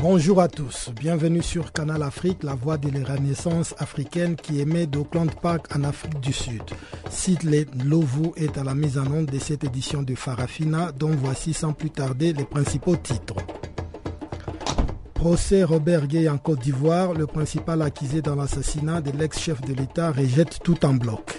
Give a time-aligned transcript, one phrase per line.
[0.00, 4.86] Bonjour à tous, bienvenue sur Canal Afrique, la voix de la renaissance africaine qui émet
[4.86, 6.62] d'Auckland Park en Afrique du Sud.
[7.10, 11.52] Sidley Lovu est à la mise en onde de cette édition de Farafina, dont voici
[11.52, 13.34] sans plus tarder les principaux titres.
[15.14, 20.12] Procès Robert Gay en Côte d'Ivoire, le principal accusé dans l'assassinat de l'ex-chef de l'État
[20.12, 21.37] rejette tout en bloc.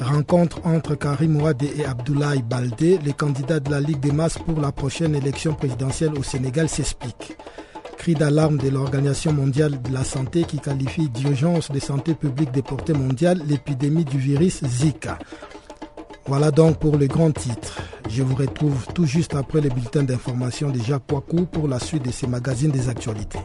[0.00, 4.60] Rencontre entre Karim Ouadé et Abdoulaye Baldé, les candidats de la Ligue des masses pour
[4.60, 7.36] la prochaine élection présidentielle au Sénégal s'expliquent.
[7.96, 12.60] Cri d'alarme de l'Organisation mondiale de la santé qui qualifie d'urgence de santé publique de
[12.60, 15.18] portée mondiale l'épidémie du virus Zika.
[16.26, 17.78] Voilà donc pour le grand titre.
[18.10, 22.04] Je vous retrouve tout juste après le bulletin d'information de Jacques Poicou pour la suite
[22.04, 23.38] de ces magazines des actualités.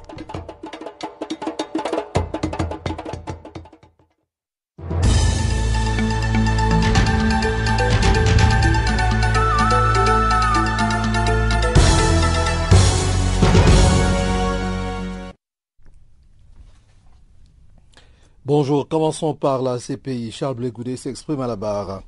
[18.54, 20.30] Bonjour, commençons par la CPI.
[20.30, 22.04] Charles Blégoudet s'exprime à la barre.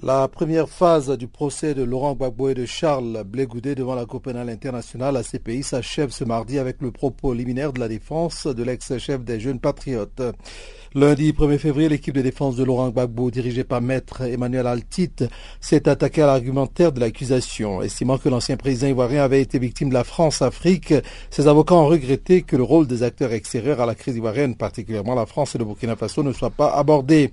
[0.00, 4.22] La première phase du procès de Laurent Gbagbo et de Charles Blégoudet devant la Cour
[4.22, 8.62] pénale internationale, la CPI, s'achève ce mardi avec le propos liminaire de la défense de
[8.62, 10.22] l'ex-chef des jeunes patriotes.
[10.96, 15.10] Lundi 1er février, l'équipe de défense de Laurent Gbagbo, dirigée par maître Emmanuel Altit,
[15.60, 17.82] s'est attaquée à l'argumentaire de l'accusation.
[17.82, 20.94] Estimant que l'ancien président ivoirien avait été victime de la France-Afrique,
[21.30, 25.16] ses avocats ont regretté que le rôle des acteurs extérieurs à la crise ivoirienne, particulièrement
[25.16, 27.32] la France et le Burkina Faso, ne soit pas abordé.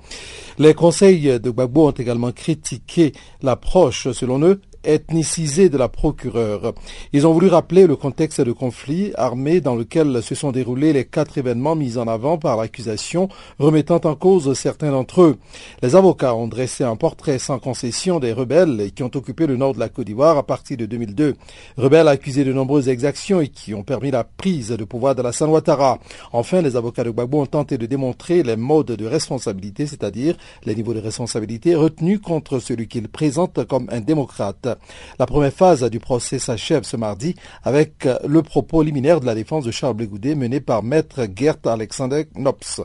[0.58, 3.12] Les conseils de Gbagbo ont également critiqué
[3.44, 6.74] l'approche, selon eux, ethnicisée de la procureure.
[7.14, 11.06] Ils ont voulu rappeler le contexte de conflit armé dans lequel se sont déroulés les
[11.06, 15.38] quatre événements mis en avant par l'accusation, remettant en cause certains d'entre eux.
[15.82, 19.74] Les avocats ont dressé un portrait sans concession des rebelles qui ont occupé le nord
[19.74, 21.36] de la Côte d'Ivoire à partir de 2002.
[21.78, 25.32] Rebelles accusés de nombreuses exactions et qui ont permis la prise de pouvoir de la
[25.32, 26.00] San Ouattara.
[26.34, 30.76] Enfin, les avocats de Gbagbo ont tenté de démontrer les modes de responsabilité, c'est-à-dire les
[30.76, 34.71] niveaux de responsabilité retenus contre celui qu'ils présentent comme un démocrate.
[35.20, 39.66] La première phase du procès s'achève ce mardi avec le propos liminaire de la défense
[39.66, 42.82] de Charles Blégoudet mené par maître Gert Alexander Knops.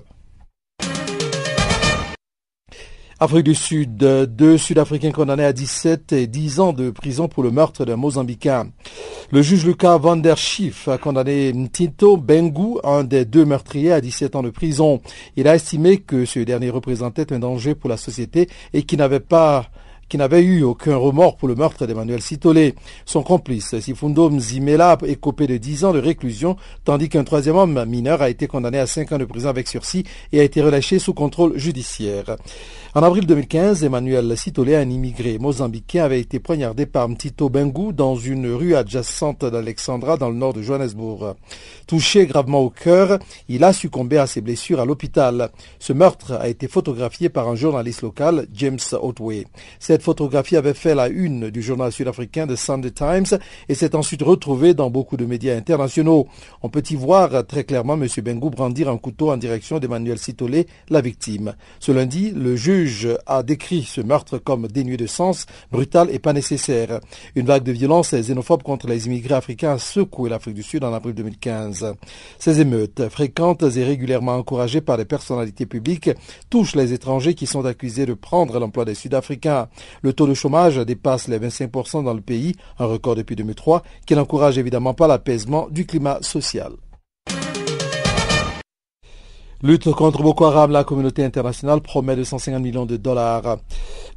[3.19, 7.51] Afrique du Sud, deux Sud-Africains condamnés à 17 et 10 ans de prison pour le
[7.51, 8.69] meurtre d'un Mozambicain.
[9.31, 14.03] Le juge Lucas van der Schiff a condamné Tito Bengu, un des deux meurtriers, à
[14.03, 15.01] 17 ans de prison.
[15.35, 19.19] Il a estimé que ce dernier représentait un danger pour la société et qu'il n'avait
[19.19, 19.71] pas
[20.09, 22.75] qui n'avait eu aucun remords pour le meurtre d'Emmanuel Sitolé.
[23.05, 27.85] Son complice, Sifundo Mzimela, est copé de 10 ans de réclusion, tandis qu'un troisième homme
[27.87, 30.99] mineur a été condamné à 5 ans de prison avec sursis et a été relâché
[30.99, 32.37] sous contrôle judiciaire.
[32.97, 38.17] En avril 2015, Emmanuel Sitolé, un immigré mozambicain, avait été poignardé par Mtito Bengu dans
[38.17, 41.35] une rue adjacente d'Alexandra dans le nord de Johannesburg.
[41.87, 43.19] Touché gravement au cœur,
[43.51, 45.51] il a succombé à ses blessures à l'hôpital.
[45.79, 49.45] Ce meurtre a été photographié par un journaliste local, James Otway.
[49.79, 54.23] Cette photographie avait fait la une du journal sud-africain The Sunday Times et s'est ensuite
[54.23, 56.29] retrouvée dans beaucoup de médias internationaux.
[56.63, 58.09] On peut y voir très clairement M.
[58.25, 61.57] Bengu brandir un couteau en direction d'Emmanuel Sitolé, la victime.
[61.79, 62.86] Ce lundi, le juge
[63.27, 67.01] a décrit ce meurtre comme dénué de sens, brutal et pas nécessaire.
[67.35, 70.93] Une vague de violence xénophobe contre les immigrés africains a secoué l'Afrique du Sud en
[70.93, 71.95] avril 2015.
[72.39, 76.11] Ces émeutes, fréquentes et régulièrement encouragées par des personnalités publiques,
[76.51, 79.69] touchent les étrangers qui sont accusés de prendre l'emploi des Sud-Africains.
[80.03, 84.15] Le taux de chômage dépasse les 25% dans le pays, un record depuis 2003, qui
[84.15, 86.73] n'encourage évidemment pas l'apaisement du climat social.
[89.63, 93.57] Lutte contre Boko Haram, la communauté internationale promet 250 millions de dollars.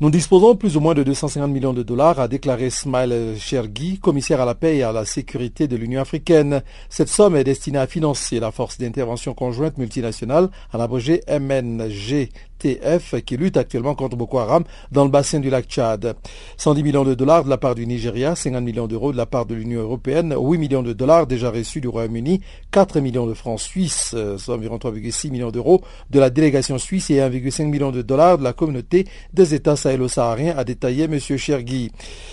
[0.01, 4.41] Nous disposons plus ou moins de 250 millions de dollars, a déclaré Smile Chergui, commissaire
[4.41, 6.61] à la paix et à la sécurité de l'Union africaine.
[6.89, 12.27] Cette somme est destinée à financer la force d'intervention conjointe multinationale, en abrégé MNG
[12.59, 16.15] TF qui lutte actuellement contre Boko Haram dans le bassin du lac Tchad.
[16.57, 19.45] 110 millions de dollars de la part du Nigeria, 50 millions d'euros de la part
[19.45, 22.41] de l'Union européenne, 8 millions de dollars déjà reçus du Royaume-Uni,
[22.71, 27.17] 4 millions de francs suisses, soit environ 3,6 millions d'euros de la délégation suisse et
[27.17, 31.17] 1,5 million de dollars de la communauté des États sahélo-sahariens, a détaillé M.
[31.19, 31.91] Chergui.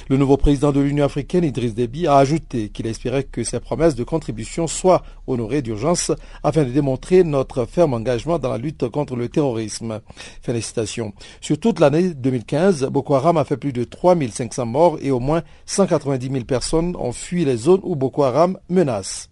[0.09, 3.95] Le nouveau président de l'Union africaine, Idriss Déby, a ajouté qu'il espérait que ses promesses
[3.95, 6.11] de contribution soient honorées d'urgence
[6.43, 10.01] afin de démontrer notre ferme engagement dans la lutte contre le terrorisme.
[10.43, 11.13] Félicitations.
[11.41, 15.43] Sur toute l'année 2015, Boko Haram a fait plus de 3500 morts et au moins
[15.67, 19.31] 190 000 personnes ont fui les zones où Boko Haram menace.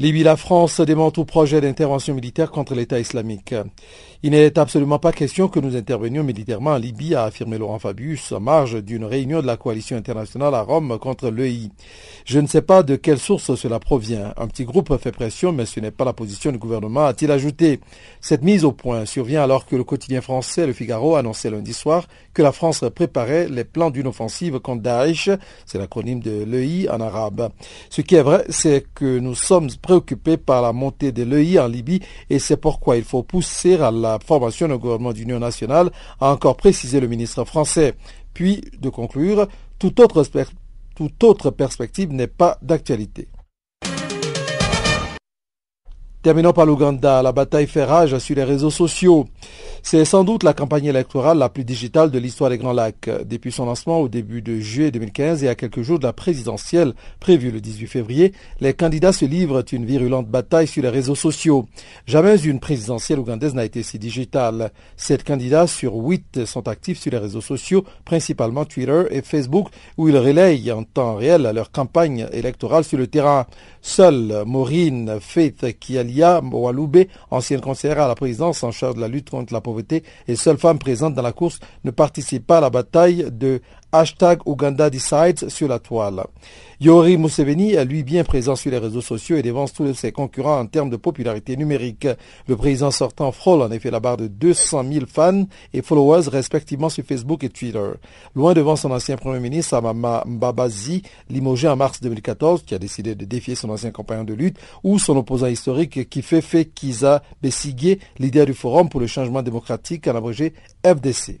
[0.00, 3.54] Libye, la France dément tout projet d'intervention militaire contre l'État islamique.
[4.22, 8.32] Il n'est absolument pas question que nous intervenions militairement en Libye, a affirmé Laurent Fabius
[8.32, 11.70] en marge d'une réunion de la coalition internationale à Rome contre l'EI.
[12.26, 14.34] Je ne sais pas de quelle source cela provient.
[14.36, 17.80] Un petit groupe fait pression, mais ce n'est pas la position du gouvernement, a-t-il ajouté.
[18.20, 22.06] Cette mise au point survient alors que le quotidien français Le Figaro annonçait lundi soir
[22.34, 25.30] que la France préparait les plans d'une offensive contre Daesh,
[25.64, 27.48] c'est l'acronyme de l'EI en arabe.
[27.88, 31.68] Ce qui est vrai, c'est que nous sommes préoccupés par la montée de l'EI en
[31.68, 35.90] Libye et c'est pourquoi il faut pousser à la formation d'un gouvernement d'union nationale,
[36.20, 37.94] a encore précisé le ministre français.
[38.34, 39.46] Puis de conclure,
[39.78, 40.24] toute autre,
[40.94, 43.28] toute autre perspective n'est pas d'actualité.
[46.22, 47.22] Terminons par l'Ouganda.
[47.22, 49.26] La bataille fait rage sur les réseaux sociaux.
[49.82, 53.08] C'est sans doute la campagne électorale la plus digitale de l'histoire des Grands Lacs.
[53.24, 56.92] Depuis son lancement au début de juillet 2015 et à quelques jours de la présidentielle
[57.18, 61.66] prévue le 18 février, les candidats se livrent une virulente bataille sur les réseaux sociaux.
[62.06, 64.70] Jamais une présidentielle ougandaise n'a été si digitale.
[64.96, 70.08] Sept candidats sur huit sont actifs sur les réseaux sociaux, principalement Twitter et Facebook, où
[70.08, 73.46] ils relayent en temps réel leur campagne électorale sur le terrain.
[73.80, 79.30] Seule Maureen Faith Kialia Waloube, ancienne conseillère à la présidence en charge de la lutte
[79.30, 82.70] contre la pauvreté et seule femme présente dans la course, ne participe pas à la
[82.70, 83.60] bataille de
[83.92, 86.24] hashtag Uganda Decides sur la toile.
[86.80, 90.58] Yori Museveni est lui bien présent sur les réseaux sociaux et dévance tous ses concurrents
[90.58, 92.08] en termes de popularité numérique.
[92.48, 95.44] Le président sortant frôle en effet la barre de 200 000 fans
[95.74, 97.90] et followers respectivement sur Facebook et Twitter.
[98.34, 103.14] Loin devant son ancien premier ministre Amama Mbabazi, limogé en mars 2014, qui a décidé
[103.14, 105.98] de défier son ancien compagnon de lutte, ou son opposant historique
[106.32, 110.54] fait Kiza Besigye, leader du Forum pour le changement démocratique, en abrégé
[110.84, 111.40] FDC.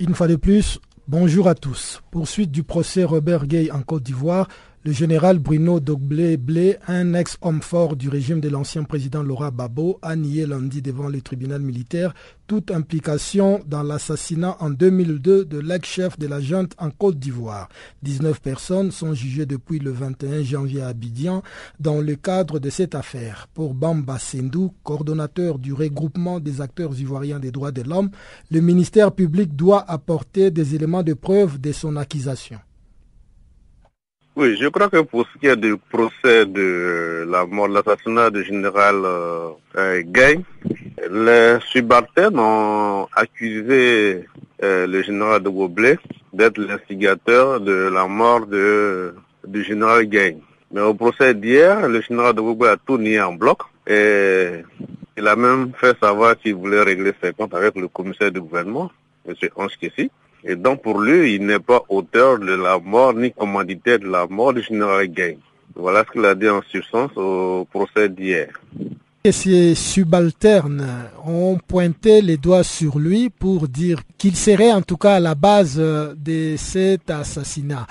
[0.00, 2.00] Une fois de plus, bonjour à tous.
[2.10, 4.48] Poursuite du procès Robert Gay en Côte d'Ivoire,
[4.82, 9.98] le général Bruno Dogblé Blé, un ex-homme fort du régime de l'ancien président Laura Babo,
[10.00, 12.14] a nié lundi devant le tribunal militaire
[12.46, 17.68] toute implication dans l'assassinat en 2002 de l'ex-chef de la junte en Côte d'Ivoire.
[18.04, 21.42] 19 personnes sont jugées depuis le 21 janvier à Abidjan
[21.78, 23.48] dans le cadre de cette affaire.
[23.52, 28.10] Pour Bamba Sendou, coordonnateur du regroupement des acteurs ivoiriens des droits de l'homme,
[28.50, 32.58] le ministère public doit apporter des éléments de preuve de son accusation.
[34.40, 38.42] Oui, je crois que pour ce qui est du procès de la mort, l'assassinat du
[38.42, 40.40] général euh, Gay,
[41.10, 44.24] les subalternes ont accusé
[44.62, 45.98] euh, le général de Goblet
[46.32, 49.14] d'être l'instigateur de la mort de,
[49.46, 50.38] du général Gay.
[50.72, 54.62] Mais au procès d'hier, le général de Goblet a tout nié en bloc et
[55.18, 58.90] il a même fait savoir qu'il voulait régler ses comptes avec le commissaire du gouvernement,
[59.28, 59.34] M.
[59.56, 60.10] Ange Kessi.
[60.44, 64.26] Et donc pour lui, il n'est pas auteur de la mort ni commanditaire de la
[64.26, 65.38] mort du général Gay.
[65.74, 68.48] Voilà ce qu'il a dit en substance au procès d'hier.
[69.22, 70.88] Et ces subalternes
[71.26, 75.34] ont pointé les doigts sur lui pour dire qu'il serait en tout cas à la
[75.34, 77.86] base de cet assassinat.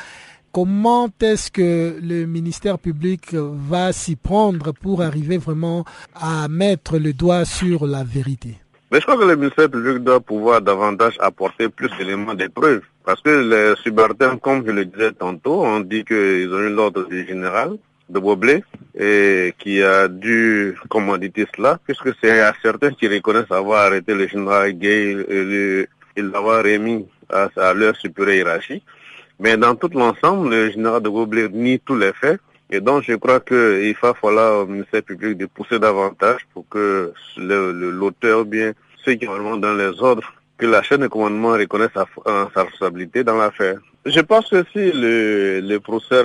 [0.51, 7.13] Comment est-ce que le ministère public va s'y prendre pour arriver vraiment à mettre le
[7.13, 8.57] doigt sur la vérité?
[8.91, 12.81] Mais je crois que le ministère public doit pouvoir davantage apporter plus d'éléments de preuves.
[13.05, 17.07] Parce que les subalternes, comme je le disais tantôt, ont dit qu'ils ont eu l'ordre
[17.07, 17.77] du général
[18.09, 18.63] de Boblé
[18.97, 24.27] et qui a dû commanditer cela, puisque c'est à certains qui reconnaissent avoir arrêté le
[24.27, 28.83] général Gay et l'avoir remis à, à leur supérieur hiérarchique.
[29.39, 33.13] Mais dans tout l'ensemble, le général de Boblé nie tous les faits Et donc, je
[33.15, 38.73] crois qu'il va falloir au ministère public de pousser davantage pour que l'auteur, bien
[39.03, 42.05] ceux qui sont dans les ordres, que la chaîne de commandement reconnaisse sa,
[42.53, 43.79] sa responsabilité dans l'affaire.
[44.05, 46.21] Je pense que si le, le procès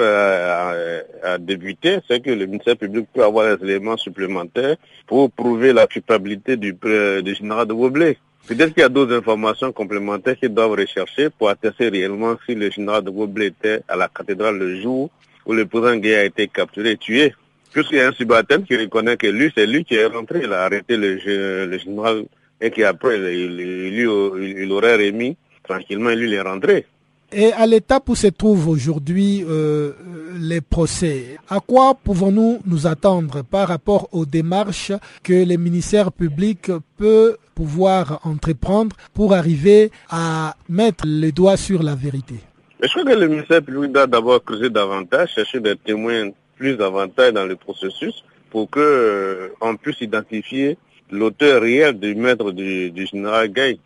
[1.22, 5.86] a, débuté, c'est que le ministère public peut avoir des éléments supplémentaires pour prouver la
[5.86, 8.18] culpabilité du, du général de Woblé.
[8.46, 12.70] Peut-être qu'il y a d'autres informations complémentaires qu'ils doivent rechercher pour attester réellement si le
[12.70, 15.10] général de Woblé était à la cathédrale le jour
[15.46, 17.34] où le président Gay a été capturé tué.
[17.72, 20.52] Puisqu'il y a un subalterne qui reconnaît que lui, c'est lui qui est rentré, il
[20.52, 22.24] a arrêté le, le général
[22.60, 26.86] et qu'après, il, il, il, aurait remis tranquillement, lui, il est rentré.
[27.32, 29.92] Et à l'étape où se trouvent aujourd'hui euh,
[30.38, 36.70] les procès, à quoi pouvons-nous nous attendre par rapport aux démarches que les ministères publics
[36.96, 42.36] peuvent pouvoir entreprendre pour arriver à mettre les doigts sur la vérité?
[42.84, 47.32] Je crois que le ministère public doit d'abord creuser davantage, chercher des témoins plus davantage
[47.32, 49.48] dans le processus pour qu'on euh,
[49.80, 50.76] puisse identifier
[51.10, 53.78] l'auteur réel du maître du, général Gay.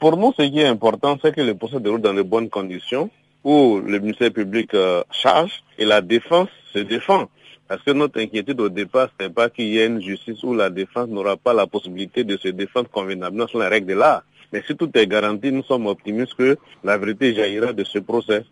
[0.00, 3.10] Pour nous, ce qui est important, c'est que le procès déroule dans de bonnes conditions,
[3.44, 7.28] où le ministère public euh, charge et la défense se défend.
[7.68, 10.54] Parce que notre inquiétude au départ, ce n'est pas qu'il y ait une justice où
[10.54, 14.22] la défense n'aura pas la possibilité de se défendre convenablement sur la règle de l'art.
[14.52, 18.44] Mais si tout est garanti, nous sommes optimistes que la vérité jaillira de ce procès.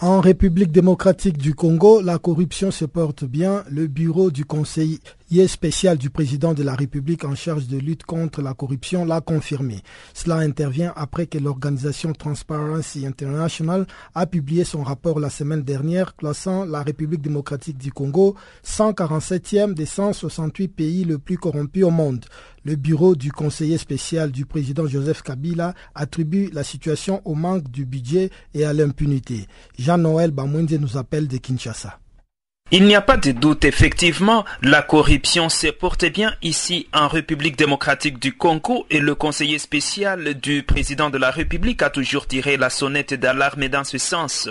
[0.00, 3.64] En République démocratique du Congo, la corruption se porte bien.
[3.68, 5.00] Le bureau du conseil
[5.46, 9.82] spécial du président de la République en charge de lutte contre la corruption l'a confirmé.
[10.14, 16.64] Cela intervient après que l'organisation Transparency International a publié son rapport la semaine dernière classant
[16.64, 22.24] la République démocratique du Congo 147e des 168 pays le plus corrompus au monde.
[22.64, 27.84] Le bureau du conseiller spécial du président Joseph Kabila attribue la situation au manque du
[27.84, 29.46] budget et à l'impunité.
[29.78, 31.98] Jean-Noël Bamwende nous appelle de Kinshasa.
[32.70, 37.56] Il n'y a pas de doute, effectivement, la corruption se porte bien ici en République
[37.56, 42.58] démocratique du Congo et le conseiller spécial du président de la République a toujours tiré
[42.58, 44.50] la sonnette d'alarme dans ce sens.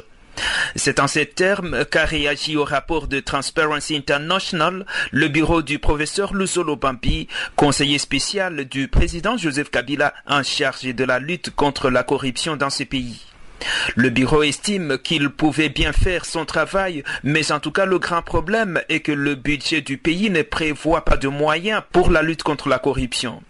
[0.76, 6.34] C'est en ces termes qu'a réagi au rapport de Transparency International le bureau du professeur
[6.34, 12.02] Luzolo Bambi, conseiller spécial du président Joseph Kabila en charge de la lutte contre la
[12.02, 13.28] corruption dans ce pays.
[13.96, 18.22] Le bureau estime qu'il pouvait bien faire son travail, mais en tout cas le grand
[18.22, 22.44] problème est que le budget du pays ne prévoit pas de moyens pour la lutte
[22.44, 23.42] contre la corruption.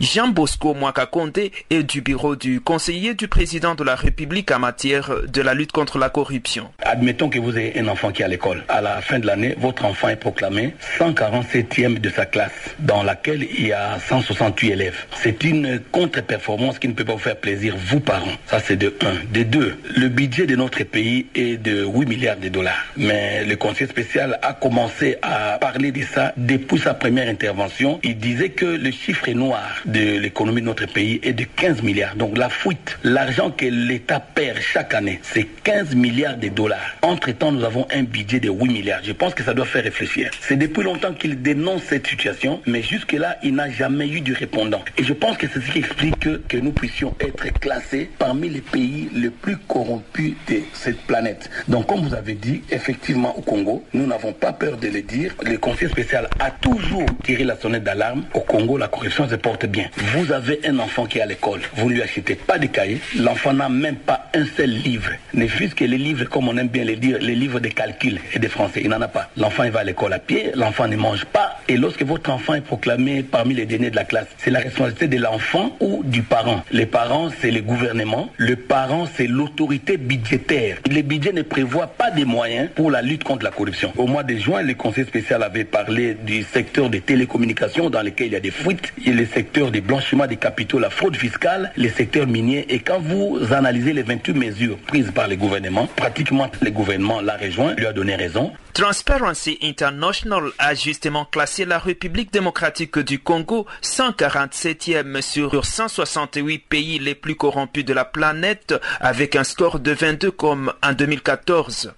[0.00, 5.10] Jean Bosco Mwakakonde est du bureau du conseiller du président de la République en matière
[5.26, 6.70] de la lutte contre la corruption.
[6.80, 8.64] Admettons que vous ayez un enfant qui est à l'école.
[8.68, 13.42] À la fin de l'année, votre enfant est proclamé 147e de sa classe, dans laquelle
[13.42, 15.04] il y a 168 élèves.
[15.16, 18.36] C'est une contre-performance qui ne peut pas vous faire plaisir, vous parents.
[18.46, 19.32] Ça, c'est de 1.
[19.32, 22.86] De 2, le budget de notre pays est de 8 milliards de dollars.
[22.96, 28.00] Mais le conseiller spécial a commencé à parler de ça depuis sa première intervention.
[28.02, 31.82] Il disait que le chiffre est noir de l'économie de notre pays est de 15
[31.82, 32.16] milliards.
[32.16, 36.96] Donc la fuite, l'argent que l'État perd chaque année, c'est 15 milliards de dollars.
[37.02, 39.00] Entre-temps, nous avons un budget de 8 milliards.
[39.02, 40.30] Je pense que ça doit faire réfléchir.
[40.40, 44.82] C'est depuis longtemps qu'il dénonce cette situation, mais jusque-là, il n'a jamais eu de répondant.
[44.98, 48.60] Et je pense que c'est ce qui explique que, nous puissions être classés parmi les
[48.60, 51.50] pays les plus corrompus de cette planète.
[51.68, 55.34] Donc comme vous avez dit, effectivement au Congo, nous n'avons pas peur de le dire.
[55.42, 58.24] Le conseil spécial a toujours tiré la sonnette d'alarme.
[58.34, 59.88] Au Congo, la corruption se bien.
[59.96, 63.00] Vous avez un enfant qui est à l'école, vous ne lui achetez pas de cahier,
[63.18, 65.10] l'enfant n'a même pas un seul livre.
[65.34, 68.20] Ne fût-ce que les livres, comme on aime bien les dire, les livres de calcul
[68.32, 69.30] et de français, il n'en a pas.
[69.36, 72.54] L'enfant il va à l'école à pied, l'enfant ne mange pas, et lorsque votre enfant
[72.54, 76.22] est proclamé parmi les derniers de la classe, c'est la responsabilité de l'enfant ou du
[76.22, 76.64] parent?
[76.72, 80.78] Les parents, c'est le gouvernement, le parent, c'est l'autorité budgétaire.
[80.90, 83.92] Le budget ne prévoit pas de moyens pour la lutte contre la corruption.
[83.96, 88.26] Au mois de juin, le conseil spécial avait parlé du secteur des télécommunications dans lequel
[88.26, 91.70] il y a des fuites, et le secteur des blanchiments des capitaux, la fraude fiscale,
[91.76, 92.66] les secteurs miniers.
[92.68, 97.36] Et quand vous analysez les 28 mesures prises par les gouvernements, pratiquement les gouvernements l'a
[97.36, 98.50] rejoint, lui a donné raison.
[98.72, 107.14] Transparency International a justement classé la République démocratique du Congo 147e sur 168 pays les
[107.14, 111.92] plus corrompus de la planète avec un score de 22 comme en 2014.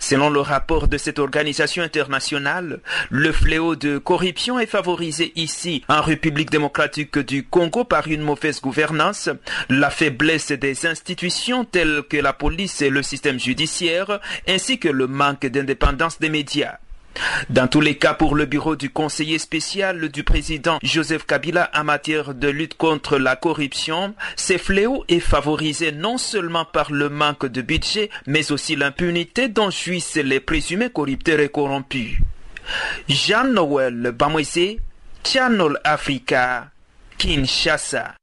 [0.00, 6.02] Selon le rapport de cette organisation internationale, le fléau de corruption est favorisé ici en
[6.02, 9.28] République démocratique du Congo par une mauvaise gouvernance,
[9.68, 15.06] la faiblesse des institutions telles que la police et le système judiciaire, ainsi que le
[15.06, 16.78] manque d'indépendance des médias.
[17.50, 21.84] Dans tous les cas, pour le bureau du conseiller spécial du président Joseph Kabila en
[21.84, 27.46] matière de lutte contre la corruption, ces fléau est favorisé non seulement par le manque
[27.46, 32.18] de budget, mais aussi l'impunité dont jouissent les présumés corrupteurs et corrompus.
[33.08, 34.80] Jean-Noël Bamoisé,
[35.24, 36.70] Channel Africa,
[37.18, 38.14] Kinshasa.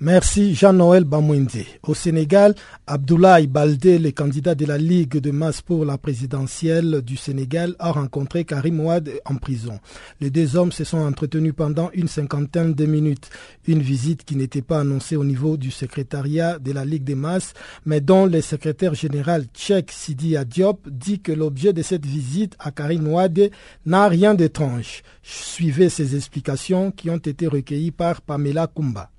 [0.00, 1.66] Merci Jean-Noël Bamouindi.
[1.82, 2.54] Au Sénégal,
[2.86, 7.90] Abdoulaye Baldé, le candidat de la Ligue de masse pour la présidentielle du Sénégal, a
[7.90, 9.80] rencontré Karim Ouad en prison.
[10.20, 13.28] Les deux hommes se sont entretenus pendant une cinquantaine de minutes.
[13.66, 17.52] Une visite qui n'était pas annoncée au niveau du secrétariat de la Ligue des masses,
[17.84, 22.70] mais dont le secrétaire général tchèque Sidi Diop dit que l'objet de cette visite à
[22.70, 23.50] Karim Ouad
[23.84, 25.02] n'a rien d'étrange.
[25.24, 29.10] Suivez ces explications qui ont été recueillies par Pamela Kumba.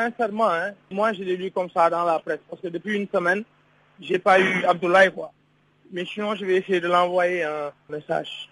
[0.00, 3.08] Sincèrement, hein, moi je l'ai lu comme ça dans la presse, parce que depuis une
[3.12, 3.44] semaine,
[4.00, 5.30] j'ai pas eu Abdoulaye quoi.
[5.92, 8.48] Mais sinon, je vais essayer de l'envoyer un message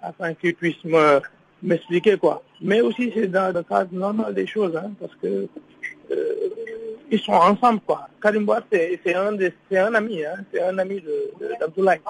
[0.00, 1.20] afin qu'il puisse me
[1.60, 2.44] m'expliquer quoi.
[2.60, 5.48] Mais aussi c'est dans le cadre normal des choses, hein, parce que
[6.12, 6.34] euh,
[7.10, 8.08] ils sont ensemble quoi.
[8.22, 9.36] Karim c'est un,
[9.88, 11.02] un ami, hein, c'est un ami
[11.58, 12.00] d'Abdoulaye.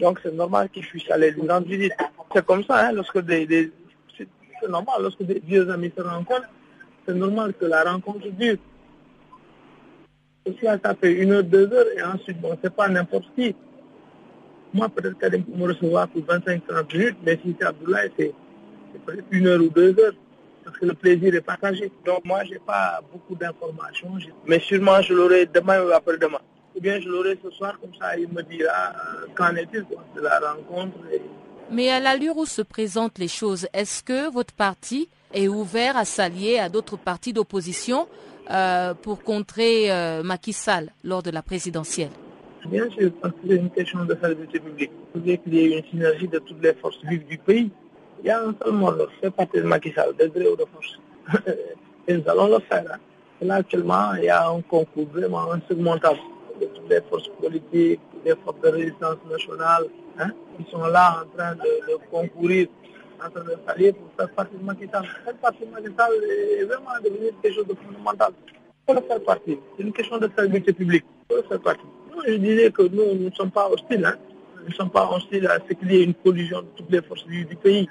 [0.00, 1.94] Donc c'est normal qu'il puisse aller lui rendre visite.
[2.34, 3.72] C'est comme ça, hein, lorsque des, des
[4.18, 6.50] c'est normal, lorsque des vieux amis se rencontrent,
[7.06, 8.56] c'est normal que la rencontre dure.
[10.46, 13.54] Si ça fait une heure, deux heures, et ensuite, bon, c'est pas n'importe qui.
[14.74, 18.34] Moi, peut-être qu'elle peut me recevoir pour 25-30 minutes, mais si c'est Abdoulaye, c'est
[19.06, 20.12] peut-être une heure ou deux heures,
[20.64, 21.90] parce que le plaisir est partagé.
[22.04, 26.40] Donc moi, j'ai pas beaucoup d'informations, mais sûrement je l'aurai demain ou après-demain.
[26.76, 30.20] Ou bien je l'aurai ce soir, comme ça, il me dira euh, qu'en est-il de
[30.20, 30.98] la rencontre.
[31.70, 36.04] Mais à l'allure où se présentent les choses, est-ce que votre parti est ouvert à
[36.04, 38.06] s'allier à d'autres partis d'opposition
[38.50, 42.10] euh, pour contrer euh, Macky Sall lors de la présidentielle
[42.66, 44.90] Bien sûr, parce que c'est une question de stabilité publique.
[45.14, 47.70] Il faut qu'il y ait une synergie de toutes les forces vives du pays.
[48.22, 50.64] Il y a un seul mode, c'est parti de Macky Sall, de gré ou de
[50.72, 50.98] force.
[52.08, 52.84] Et nous allons le faire.
[52.90, 52.98] Hein.
[53.42, 56.18] là, actuellement, il y a un concours vraiment insurmontable
[56.60, 59.84] de toutes les forces politiques, les forces de résistance nationale,
[60.18, 62.68] hein, qui sont là en train de concourir
[63.30, 65.06] train de s'allier pour faire partie Macky Sall.
[65.24, 66.12] Faire partie Macky Sall
[66.60, 68.32] est vraiment devenu quelque chose de fondamental.
[68.86, 69.58] Faut le faire partie.
[69.76, 71.04] C'est une question de publique.
[71.30, 71.86] Il faut le faire partie.
[72.26, 74.04] je disais que nous, nous ne sommes pas hostiles.
[74.04, 74.16] Hein.
[74.62, 77.02] Nous ne sommes pas hostiles à ce qu'il y ait une collision de toutes les
[77.02, 77.88] forces du, pays.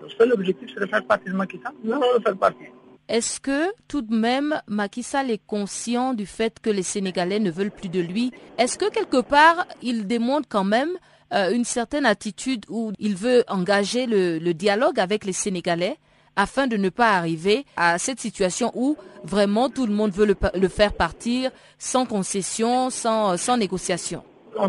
[0.00, 1.72] Le seul objectif, c'est de faire partie Macky Sall.
[1.84, 2.66] Nous allons faire partie.
[3.08, 7.50] Est-ce que tout de même Macky Sall est conscient du fait que les Sénégalais ne
[7.50, 8.32] veulent plus de lui?
[8.58, 10.90] Est-ce que quelque part il démontre quand même
[11.32, 15.96] euh, une certaine attitude où il veut engager le, dialogue avec les Sénégalais
[16.36, 20.68] afin de ne pas arriver à cette situation où vraiment tout le monde veut le,
[20.68, 24.22] faire partir sans concession, sans, sans négociation.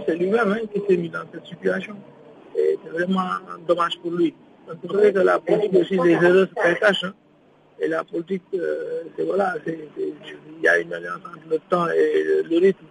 [0.06, 1.96] c'est lui-même hein, qui s'est mis dans cette situation.
[2.56, 3.28] C'est vraiment
[3.68, 4.34] dommage pour lui.
[4.84, 7.14] Vous savez que la politique aussi des erreurs se hein.
[7.80, 12.24] Et la politique, euh, c'est voilà, il y a une alliance entre le temps et
[12.50, 12.86] le rythme.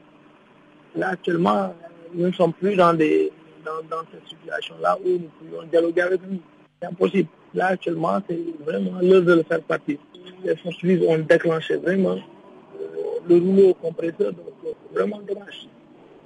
[0.97, 1.75] Là, actuellement,
[2.13, 3.33] nous ne sommes plus dans des,
[3.65, 6.41] dans, cette situation-là où nous pouvions dialoguer avec lui.
[6.81, 7.29] C'est impossible.
[7.55, 9.99] Là, actuellement, c'est vraiment l'heure de le faire partir.
[10.45, 12.87] Les forces vives ont déclenché vraiment euh,
[13.29, 15.69] le rouleau compresseur, donc euh, vraiment dommage.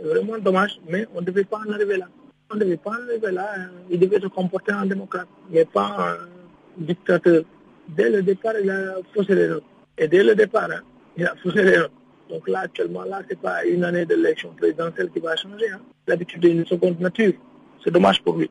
[0.03, 2.07] Vraiment dommage, mais on ne devait pas en arriver là.
[2.51, 3.49] On ne devait pas en arriver là.
[3.57, 3.71] Hein.
[3.91, 7.43] Il devait se comporter en démocrate, mais pas en dictateur.
[7.89, 9.65] Dès le départ, il a faussé les notes.
[9.99, 10.81] Et dès le départ, hein,
[11.17, 11.93] il a faussé les notes.
[12.31, 15.71] Donc là, actuellement, là, c'est pas une année d'élection présidentielle qui va changer.
[15.73, 15.81] Hein.
[16.07, 17.35] L'habitude d'une seconde nature.
[17.85, 18.51] C'est dommage pour lui.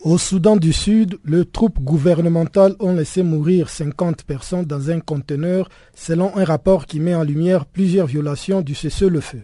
[0.00, 5.68] Au Soudan du Sud, les troupes gouvernementales ont laissé mourir 50 personnes dans un conteneur,
[5.94, 9.42] selon un rapport qui met en lumière plusieurs violations du cessez-le-feu.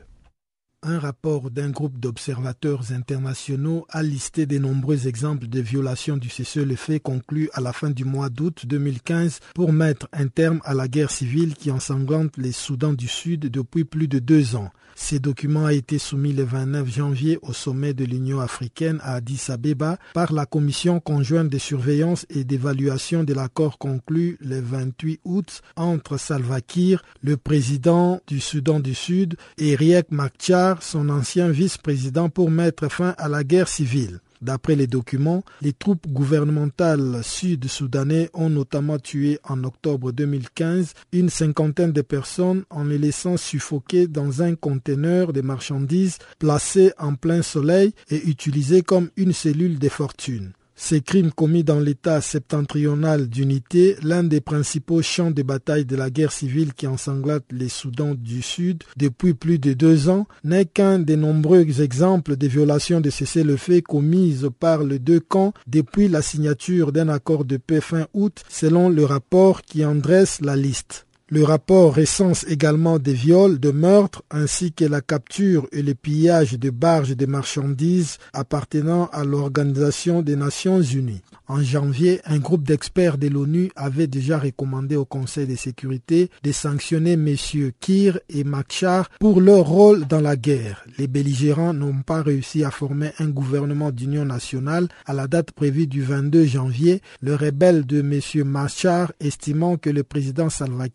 [0.87, 6.99] Un rapport d'un groupe d'observateurs internationaux a listé de nombreux exemples de violations du cessez-le-feu
[6.99, 11.11] conclu à la fin du mois d'août 2015 pour mettre un terme à la guerre
[11.11, 14.69] civile qui ensanglante les Soudans du Sud depuis plus de deux ans.
[14.97, 19.47] Ces documents a été soumis le 29 janvier au sommet de l'Union africaine à Addis
[19.49, 25.63] Abeba par la Commission conjointe de surveillance et d'évaluation de l'accord conclu le 28 août
[25.77, 32.29] entre Salva Kiir, le président du Soudan du Sud, et Riek Machar, son ancien vice-président,
[32.29, 34.21] pour mettre fin à la guerre civile.
[34.45, 41.93] D'après les documents, les troupes gouvernementales sud-soudanais ont notamment tué en octobre 2015 une cinquantaine
[41.93, 47.95] de personnes en les laissant suffoquer dans un conteneur de marchandises placé en plein soleil
[48.11, 50.53] et utilisé comme une cellule de fortune.
[50.87, 56.11] Ces crimes commis dans l'état septentrional d'unité, l'un des principaux champs de bataille de la
[56.11, 60.99] guerre civile qui ensanglantent les Soudans du Sud depuis plus de deux ans, n'est qu'un
[60.99, 66.93] des nombreux exemples de violations de cessez-le-feu commises par les deux camps depuis la signature
[66.93, 71.07] d'un accord de paix fin août selon le rapport qui en dresse la liste.
[71.31, 76.59] Le rapport recense également des viols, de meurtres, ainsi que la capture et le pillage
[76.59, 81.23] de barges de marchandises appartenant à l'Organisation des Nations Unies.
[81.49, 86.53] En janvier, un groupe d'experts de l'ONU avait déjà recommandé au Conseil de sécurité de
[86.53, 90.85] sanctionner messieurs Kir et Makchar pour leur rôle dans la guerre.
[90.99, 95.87] Les belligérants n'ont pas réussi à former un gouvernement d'union nationale à la date prévue
[95.87, 100.89] du 22 janvier, le rebelle de messieurs Machar estimant que le président Salva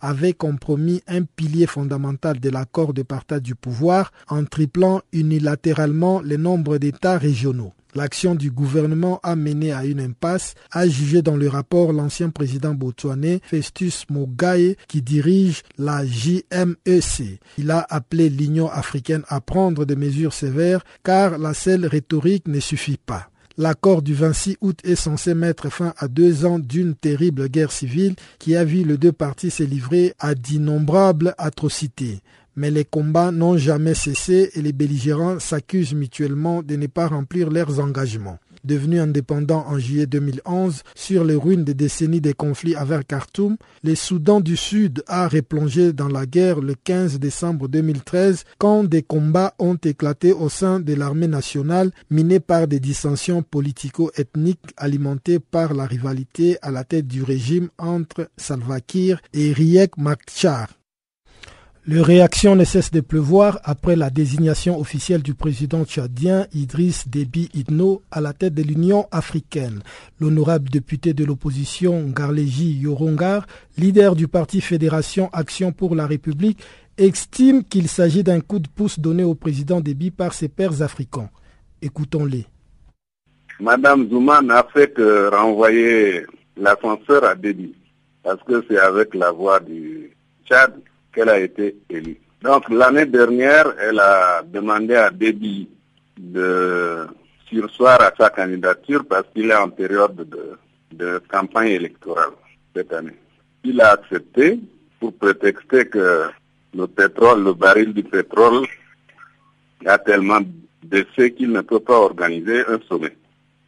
[0.00, 6.36] avait compromis un pilier fondamental de l'accord de partage du pouvoir en triplant unilatéralement le
[6.36, 7.72] nombre d'États régionaux.
[7.94, 12.72] L'action du gouvernement a mené à une impasse, a jugé dans le rapport l'ancien président
[12.72, 17.38] botswanais Festus Mogae qui dirige la JMEC.
[17.58, 22.60] Il a appelé l'Union africaine à prendre des mesures sévères car la seule rhétorique ne
[22.60, 23.28] suffit pas.
[23.58, 28.14] L'accord du 26 août est censé mettre fin à deux ans d'une terrible guerre civile
[28.38, 32.20] qui a vu les deux parties se livrer à d'innombrables atrocités
[32.56, 37.50] mais les combats n'ont jamais cessé et les belligérants s'accusent mutuellement de ne pas remplir
[37.50, 38.38] leurs engagements.
[38.64, 43.94] Devenu indépendant en juillet 2011, sur les ruines des décennies de conflits avec Khartoum, le
[43.94, 49.54] Soudan du Sud a replongé dans la guerre le 15 décembre 2013 quand des combats
[49.58, 55.86] ont éclaté au sein de l'armée nationale minée par des dissensions politico-ethniques alimentées par la
[55.86, 60.68] rivalité à la tête du régime entre Salva Kiir et Riek Machar.
[61.84, 67.50] Le réaction ne cesse de pleuvoir après la désignation officielle du président tchadien Idriss Déby
[67.54, 69.82] Itno à la tête de l'Union africaine.
[70.20, 76.62] L'honorable député de l'opposition Garleji Yorongar, leader du parti Fédération Action pour la République,
[76.98, 81.30] estime qu'il s'agit d'un coup de pouce donné au président Déby par ses pairs africains.
[81.82, 82.46] Écoutons-les.
[83.58, 87.74] Madame Zouma n'a fait que renvoyer l'ascenseur à Déby,
[88.22, 90.12] parce que c'est avec la voix du
[90.46, 90.74] Tchad
[91.12, 92.18] qu'elle a été élue.
[92.42, 95.68] Donc l'année dernière, elle a demandé à Déby
[96.18, 97.06] de
[97.46, 100.26] sursoir à sa candidature parce qu'il est en période
[100.92, 102.32] de, campagne électorale
[102.74, 103.16] cette année.
[103.64, 104.58] Il a accepté
[105.00, 106.28] pour prétexter que
[106.74, 108.66] le pétrole, le baril du pétrole
[109.86, 110.40] a tellement
[110.84, 113.16] baissé qu'il ne peut pas organiser un sommet.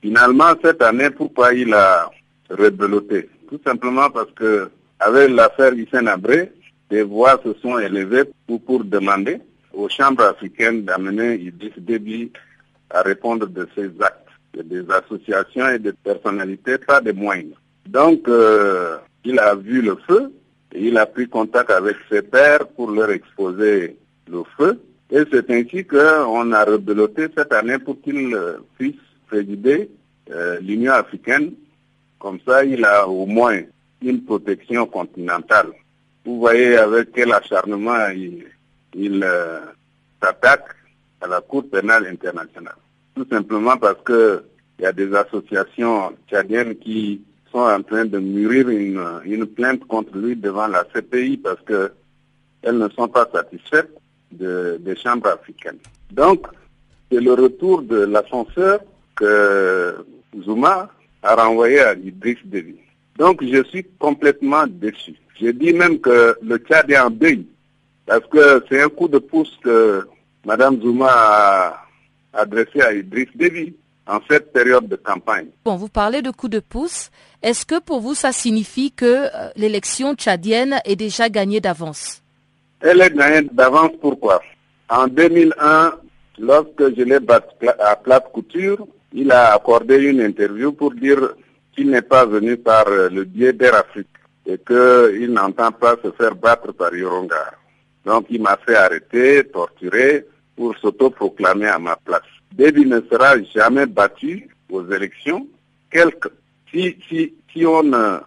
[0.03, 2.11] Finalement, cette année, pourquoi il a
[2.51, 3.29] rebeloté?
[3.49, 6.53] Tout simplement parce que avec l'affaire Hissène Abré,
[6.90, 9.40] des voix se sont élevées pour, pour demander
[9.73, 12.31] aux chambres africaines d'amener Idriss Déby
[12.90, 14.20] à répondre de ces actes.
[14.55, 17.55] des associations et des personnalités, pas des moyens.
[17.87, 20.33] Donc, euh, il a vu le feu
[20.75, 23.97] il a pris contact avec ses pairs pour leur exposer
[24.29, 24.81] le feu.
[25.11, 28.97] Et c'est ainsi qu'on a rebeloté cette année pour qu'il euh, puisse
[29.29, 29.88] présider
[30.31, 31.53] euh, l'Union africaine.
[32.18, 33.61] Comme ça, il a au moins
[34.03, 35.68] une protection continentale.
[36.25, 38.47] Vous voyez avec quel acharnement il,
[38.95, 39.27] il
[40.23, 40.69] s'attaque
[41.21, 42.77] à la Cour pénale internationale.
[43.15, 44.45] Tout simplement parce que
[44.79, 50.17] il y a des associations tchadiennes qui sont en train de mûrir une, plainte contre
[50.17, 51.93] lui devant la CPI parce que
[52.63, 53.91] elles ne sont pas satisfaites
[54.33, 55.79] de, des chambres africaines.
[56.11, 56.47] Donc,
[57.11, 58.81] c'est le retour de l'ascenseur
[59.15, 59.95] que
[60.45, 60.91] Zuma
[61.23, 62.77] a renvoyé à Idriss Déby.
[63.17, 65.15] Donc, je suis complètement déçu.
[65.40, 67.47] Je dis même que le Tchad est en deuil
[68.07, 70.07] parce que c'est un coup de pouce que
[70.44, 71.87] Mme Zuma a
[72.33, 73.75] adressé à Idriss Déby
[74.07, 75.49] en cette période de campagne.
[75.64, 77.11] Bon, vous parlez de coup de pouce.
[77.42, 82.23] Est-ce que pour vous, ça signifie que euh, l'élection tchadienne est déjà gagnée d'avance?
[82.81, 84.42] Elle est gagnée d'avance pourquoi?
[84.90, 85.94] En 2001,
[86.38, 91.35] lorsque je l'ai battu à plate couture, il a accordé une interview pour dire
[91.75, 94.09] qu'il n'est pas venu par euh, le biais d'Air Afrique
[94.47, 97.55] et qu'il n'entend pas se faire battre par Yorongar.
[98.05, 100.27] Donc il m'a fait arrêter, torturer
[100.57, 102.23] pour s'autoproclamer à ma place.
[102.53, 105.47] Déby ne sera jamais battu aux élections.
[105.91, 106.29] Quelque,
[106.71, 108.19] si, si, si on ne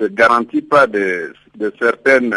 [0.00, 1.32] se garantit pas de,
[1.78, 2.34] certaines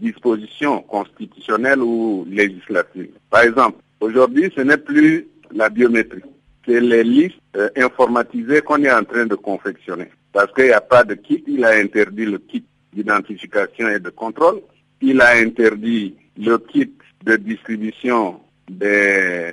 [0.00, 3.10] dispositions constitutionnelles ou législatives.
[3.30, 6.22] Par exemple, aujourd'hui, ce n'est plus la biométrie.
[6.66, 10.08] C'est les listes euh, informatisées qu'on est en train de confectionner.
[10.38, 14.10] Parce qu'il n'y a pas de kit, il a interdit le kit d'identification et de
[14.10, 14.60] contrôle.
[15.00, 16.92] Il a interdit le kit
[17.24, 18.38] de distribution
[18.70, 19.52] des,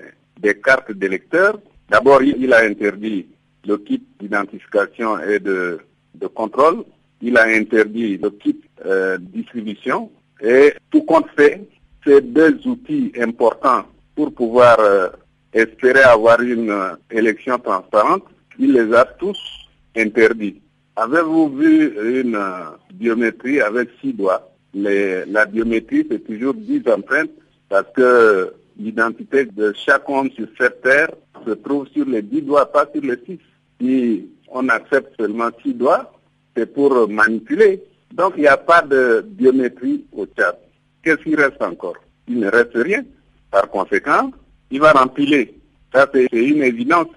[0.63, 1.57] cartes d'électeurs.
[1.89, 3.25] D'abord, il a interdit
[3.65, 5.79] le kit d'identification et de,
[6.13, 6.83] de contrôle.
[7.19, 10.11] Il a interdit le kit euh, distribution.
[10.39, 11.67] Et tout compte fait,
[12.05, 15.09] ces deux outils importants pour pouvoir euh,
[15.51, 18.25] espérer avoir une euh, élection transparente,
[18.59, 19.39] il les a tous
[19.97, 20.61] interdits.
[20.97, 24.49] Avez-vous vu une euh, biométrie avec six doigts?
[24.73, 27.31] La biométrie, c'est toujours dix empreintes
[27.69, 31.10] parce que l'identité de chaque homme sur cette terre
[31.45, 33.39] se trouve sur les dix doigts, pas sur les six.
[33.79, 36.13] Si on accepte seulement six doigts,
[36.55, 37.81] c'est pour manipuler.
[38.13, 40.58] Donc il n'y a pas de biométrie au Tchad.
[41.03, 41.97] Qu'est-ce qui reste encore?
[42.27, 43.03] Il ne reste rien.
[43.51, 44.31] Par conséquent,
[44.71, 45.53] il va rempiler.
[45.93, 47.08] Ça, c'est une évidence.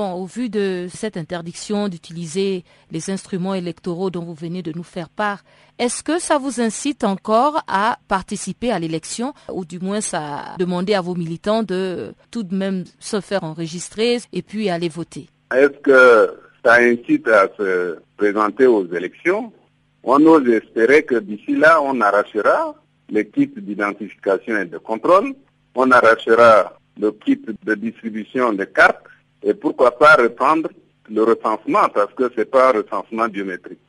[0.00, 5.10] Au vu de cette interdiction d'utiliser les instruments électoraux dont vous venez de nous faire
[5.10, 5.44] part,
[5.78, 10.94] est-ce que ça vous incite encore à participer à l'élection ou du moins à demander
[10.94, 15.28] à vos militants de tout de même se faire enregistrer et puis aller voter?
[15.54, 16.34] Est-ce que
[16.64, 19.52] ça incite à se présenter aux élections?
[20.02, 22.74] On ose espérer que d'ici là, on arrachera
[23.10, 25.34] les kits d'identification et de contrôle,
[25.74, 29.04] on arrachera le kit de distribution des cartes
[29.42, 30.68] et pourquoi pas reprendre
[31.08, 33.80] le recensement parce que ce n'est pas un recensement biométrique.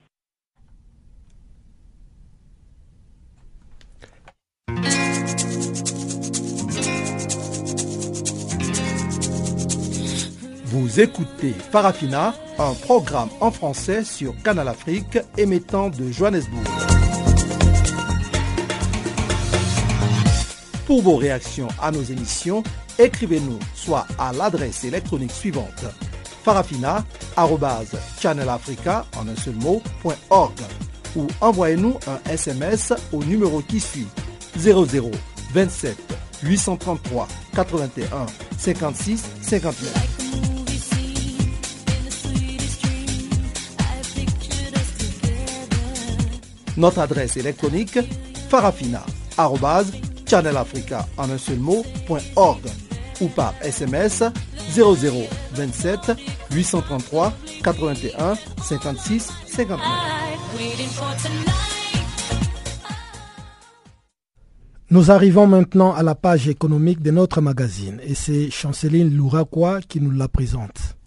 [10.66, 16.64] Vous écoutez Farafina, un programme en français sur Canal Afrique émettant de Johannesburg.
[20.88, 22.64] Pour vos réactions à nos émissions,
[23.02, 25.86] écrivez-nous soit à l'adresse électronique suivante
[26.44, 29.06] farafina.channelafrica
[31.16, 34.08] ou envoyez-nous un SMS au numéro qui suit
[34.58, 35.12] 00
[35.54, 35.96] 27
[36.44, 38.26] 833 81
[38.58, 39.94] 56 59.
[46.78, 47.98] Notre adresse électronique
[48.50, 51.38] farafina.channelafrica en un
[53.22, 54.24] ou par SMS
[54.74, 56.12] 0027
[56.52, 59.80] 833 81 56 59.
[64.90, 70.02] Nous arrivons maintenant à la page économique de notre magazine et c'est Chanceline Louraquois qui
[70.02, 70.98] nous la présente.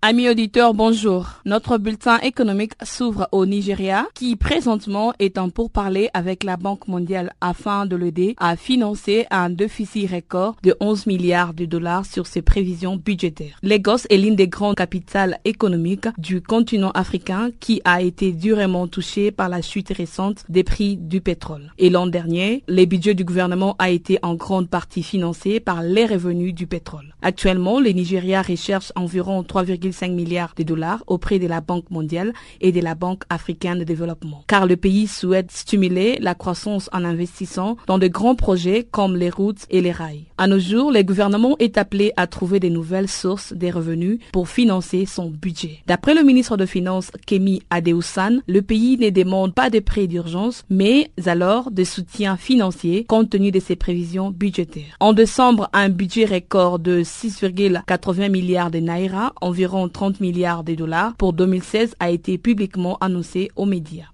[0.00, 1.26] Amis auditeurs, bonjour.
[1.44, 7.32] Notre bulletin économique s'ouvre au Nigeria, qui présentement est en pourparlers avec la Banque mondiale
[7.40, 12.42] afin de l'aider à financer un déficit record de 11 milliards de dollars sur ses
[12.42, 13.58] prévisions budgétaires.
[13.64, 19.32] Lagos est l'une des grandes capitales économiques du continent africain qui a été durement touchée
[19.32, 21.72] par la chute récente des prix du pétrole.
[21.76, 26.06] Et l'an dernier, les budgets du gouvernement a été en grande partie financés par les
[26.06, 27.16] revenus du pétrole.
[27.20, 32.32] Actuellement, le Nigeria recherche environ 3, 5 milliards de dollars auprès de la Banque mondiale
[32.60, 34.44] et de la Banque africaine de développement.
[34.46, 39.30] Car le pays souhaite stimuler la croissance en investissant dans de grands projets comme les
[39.30, 40.24] routes et les rails.
[40.36, 44.48] À nos jours, le gouvernement est appelé à trouver de nouvelles sources de revenus pour
[44.48, 45.78] financer son budget.
[45.86, 50.64] D'après le ministre de Finances Kemi Adeosan, le pays ne demande pas de prêts d'urgence,
[50.70, 54.96] mais alors de soutien financier compte tenu de ses prévisions budgétaires.
[55.00, 61.14] En décembre, un budget record de 6,80 milliards de naira, environ 30 milliards de dollars
[61.14, 64.06] pour 2016 a été publiquement annoncé aux médias.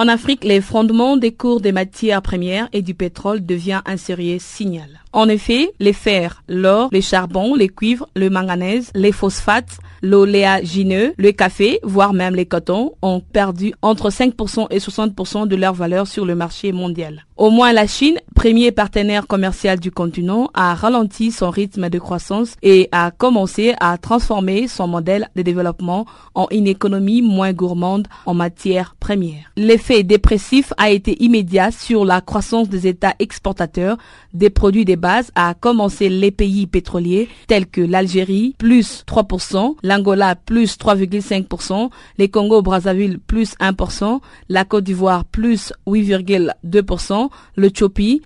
[0.00, 4.38] En Afrique, les fondements des cours des matières premières et du pétrole devient un sérieux
[4.40, 4.88] signal.
[5.12, 11.32] En effet, les fers, l'or, les charbons, les cuivres, le manganèse, les phosphates, l'oléagineux, le
[11.32, 16.24] café, voire même les cotons, ont perdu entre 5% et 60% de leur valeur sur
[16.24, 17.26] le marché mondial.
[17.36, 22.54] Au moins la Chine, premier partenaire commercial du continent, a ralenti son rythme de croissance
[22.62, 28.34] et a commencé à transformer son modèle de développement en une économie moins gourmande en
[28.34, 29.50] matières premières.
[29.90, 33.98] L'effet dépressif a été immédiat sur la croissance des États exportateurs
[34.34, 40.36] des produits des base a commencé les pays pétroliers tels que l'Algérie, plus 3%, l'Angola,
[40.36, 47.70] plus 3,5%, les Congo-Brazzaville, plus 1%, la Côte d'Ivoire, plus 8,2%, le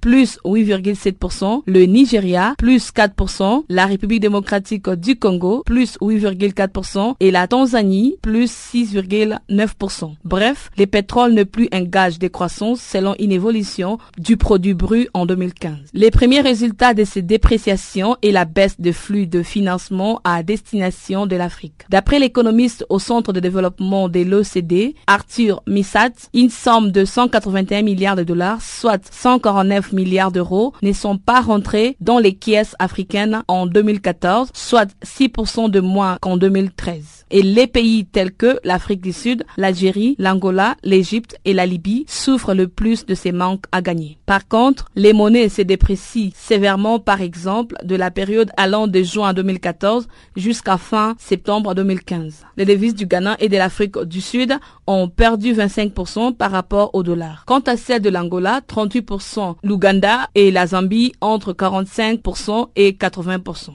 [0.00, 7.46] plus 8,7%, le Nigeria, plus 4%, la République démocratique du Congo, plus 8,4% et la
[7.46, 10.14] Tanzanie, plus 6,9%.
[10.24, 15.08] Bref, les pétroles ne plus un gage de croissance selon une évolution du produit brut
[15.14, 15.78] en 2015.
[15.92, 21.26] Les premiers résultats de ces dépréciations et la baisse de flux de financement à destination
[21.26, 21.82] de l'Afrique.
[21.88, 28.16] D'après l'économiste au Centre de développement de l'OCDE, Arthur Missat, une somme de 181 milliards
[28.16, 33.66] de dollars, soit 149 milliards d'euros, ne sont pas rentrés dans les caisses africaines en
[33.66, 37.23] 2014, soit 6% de moins qu'en 2013.
[37.36, 42.54] Et les pays tels que l'Afrique du Sud, l'Algérie, l'Angola, l'Égypte et la Libye souffrent
[42.54, 44.18] le plus de ces manques à gagner.
[44.24, 49.32] Par contre, les monnaies se déprécient sévèrement, par exemple, de la période allant de juin
[49.32, 52.44] 2014 jusqu'à fin septembre 2015.
[52.56, 57.02] Les devises du Ghana et de l'Afrique du Sud ont perdu 25% par rapport au
[57.02, 57.42] dollar.
[57.48, 63.70] Quant à celles de l'Angola, 38%, l'Ouganda et la Zambie entre 45% et 80%.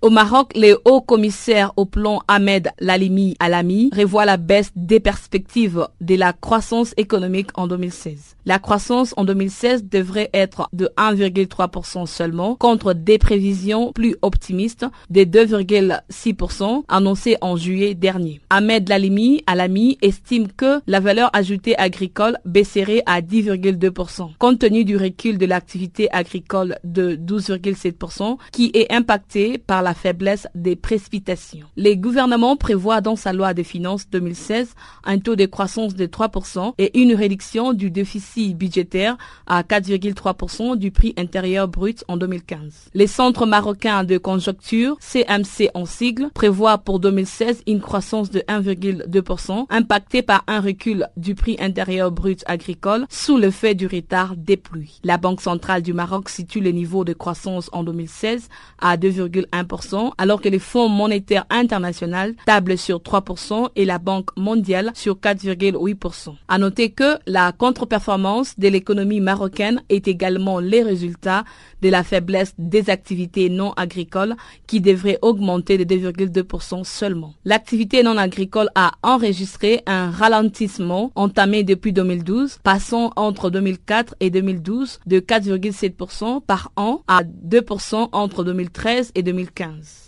[0.00, 5.88] Au Maroc, le haut commissaire au plan Ahmed Lalimi Alami revoit la baisse des perspectives
[6.00, 8.36] de la croissance économique en 2016.
[8.48, 15.20] La croissance en 2016 devrait être de 1,3% seulement contre des prévisions plus optimistes de
[15.20, 18.40] 2,6% annoncées en juillet dernier.
[18.48, 24.96] Ahmed Lalimi Alami estime que la valeur ajoutée agricole baisserait à 10,2% compte tenu du
[24.96, 31.66] recul de l'activité agricole de 12,7% qui est impacté par la faiblesse des précipitations.
[31.76, 34.70] Les gouvernements prévoient dans sa loi de finances 2016
[35.04, 40.90] un taux de croissance de 3% et une réduction du déficit budgétaire à 4,3% du
[40.90, 42.90] prix intérieur brut en 2015.
[42.94, 49.66] Les centres marocains de conjoncture, CMC en sigle, prévoient pour 2016 une croissance de 1,2%
[49.70, 54.56] impactée par un recul du prix intérieur brut agricole sous le fait du retard des
[54.56, 55.00] pluies.
[55.04, 58.48] La Banque centrale du Maroc situe le niveau de croissance en 2016
[58.80, 64.92] à 2,1% alors que les Fonds monétaires international tablent sur 3% et la Banque mondiale
[64.94, 66.34] sur 4,8%.
[66.48, 68.27] À noter que la contre-performance
[68.58, 71.44] de l'économie marocaine est également les résultats
[71.82, 74.34] de la faiblesse des activités non agricoles
[74.66, 77.34] qui devraient augmenter de 2,2% seulement.
[77.44, 85.00] L'activité non agricole a enregistré un ralentissement entamé depuis 2012, passant entre 2004 et 2012
[85.06, 90.07] de 4,7% par an à 2% entre 2013 et 2015.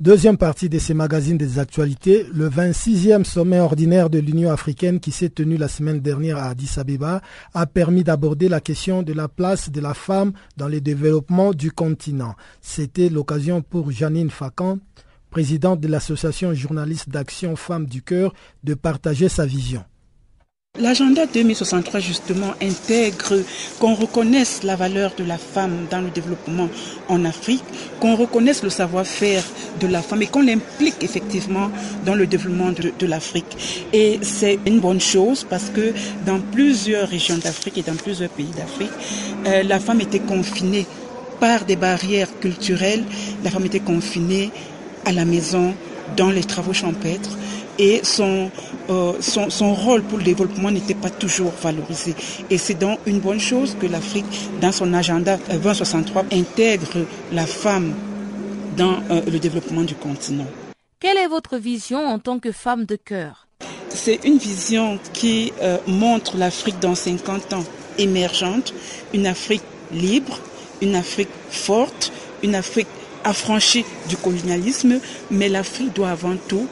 [0.00, 5.12] Deuxième partie de ces magazines des actualités, le 26e sommet ordinaire de l'Union africaine qui
[5.12, 7.22] s'est tenu la semaine dernière à Addis Abeba
[7.54, 11.70] a permis d'aborder la question de la place de la femme dans le développement du
[11.70, 12.34] continent.
[12.60, 14.80] C'était l'occasion pour Janine Fakan,
[15.30, 19.84] présidente de l'association journaliste d'action Femmes du Cœur, de partager sa vision.
[20.80, 23.44] L'agenda 2063 justement intègre
[23.78, 26.68] qu'on reconnaisse la valeur de la femme dans le développement
[27.08, 27.62] en Afrique,
[28.00, 29.44] qu'on reconnaisse le savoir-faire
[29.78, 31.70] de la femme et qu'on l'implique effectivement
[32.04, 33.86] dans le développement de, l'Afrique.
[33.92, 35.92] Et c'est une bonne chose parce que
[36.26, 38.90] dans plusieurs régions d'Afrique et dans plusieurs pays d'Afrique,
[39.46, 40.86] euh, la femme était confinée
[41.38, 43.04] par des barrières culturelles,
[43.44, 44.50] la femme était confinée
[45.04, 45.72] à la maison,
[46.16, 47.30] dans les travaux champêtres
[47.78, 48.50] et son,
[48.90, 52.14] euh, son, son, rôle pour le développement n'était pas toujours valorisé.
[52.50, 54.26] Et c'est donc une bonne chose que l'Afrique,
[54.60, 57.94] dans son agenda 2063, intègre la femme
[58.76, 60.46] dans euh, le développement du continent.
[61.00, 63.46] Quelle est votre vision en tant que femme de cœur?
[63.88, 67.64] C'est une vision qui euh, montre l'Afrique dans 50 ans
[67.98, 68.74] émergente,
[69.12, 70.38] une Afrique libre,
[70.82, 72.88] une Afrique forte, une Afrique
[73.22, 74.98] affranchie du colonialisme,
[75.30, 76.68] mais l'Afrique doit avant tout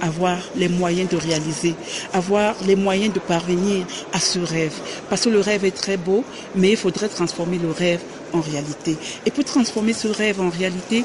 [0.00, 1.74] avoir les moyens de réaliser,
[2.12, 4.74] avoir les moyens de parvenir à ce rêve.
[5.08, 8.00] Parce que le rêve est très beau, mais il faudrait transformer le rêve
[8.32, 8.96] en réalité.
[9.26, 11.04] Et pour transformer ce rêve en réalité,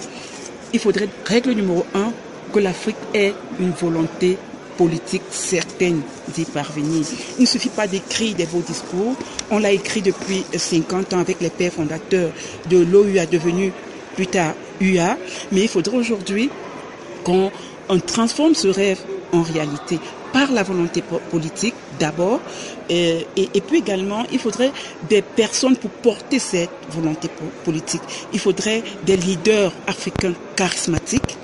[0.74, 2.12] il faudrait, règle numéro un,
[2.54, 4.38] que l'Afrique ait une volonté
[4.78, 6.02] politique certaine
[6.34, 7.06] d'y parvenir.
[7.38, 9.16] Il ne suffit pas d'écrire des beaux discours.
[9.50, 12.32] On l'a écrit depuis 50 ans avec les pères fondateurs
[12.70, 13.72] de l'OUA devenu
[14.16, 15.18] plus tard UA,
[15.52, 16.50] mais il faudrait aujourd'hui
[17.24, 17.52] qu'on
[18.06, 19.00] transforme ce rêve
[19.32, 20.00] en réalité
[20.34, 22.42] par la volonté politique d'abord,
[22.90, 24.72] et, et, puis également, il faudrait
[25.10, 27.30] des personnes pour porter cette volonté
[27.64, 28.02] politique.
[28.34, 31.38] Il faudrait des leaders africains charismatiques,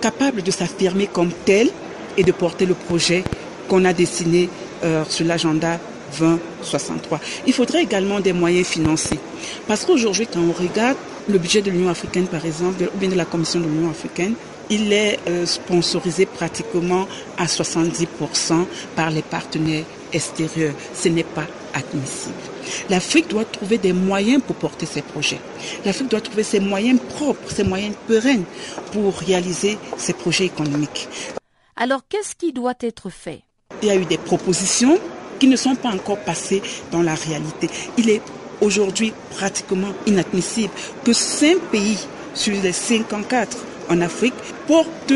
[0.00, 1.70] capables de s'affirmer comme tels
[2.16, 3.22] et de porter le projet
[3.68, 4.48] qu'on a dessiné
[4.82, 5.78] euh, sur l'agenda
[6.18, 7.20] 2063.
[7.46, 9.20] Il faudrait également des moyens financiers.
[9.66, 10.96] Parce qu'aujourd'hui, quand on regarde
[11.28, 14.34] le budget de l'Union africaine, par exemple, ou bien de la Commission de l'Union africaine,
[14.70, 17.06] il est euh, sponsorisé pratiquement
[17.36, 20.74] à 70% par les partenaires extérieurs.
[20.94, 22.34] Ce n'est pas admissible.
[22.90, 25.40] L'Afrique doit trouver des moyens pour porter ses projets.
[25.84, 28.44] L'Afrique doit trouver ses moyens propres, ses moyens pérennes
[28.92, 31.08] pour réaliser ses projets économiques.
[31.76, 33.42] Alors, qu'est-ce qui doit être fait?
[33.82, 34.98] Il y a eu des propositions
[35.38, 37.68] qui ne sont pas encore passées dans la réalité.
[37.96, 38.22] Il est
[38.60, 40.72] aujourd'hui pratiquement inadmissible
[41.04, 41.98] que cinq pays
[42.34, 43.56] sur les 54
[43.88, 44.34] en Afrique
[44.66, 45.12] portent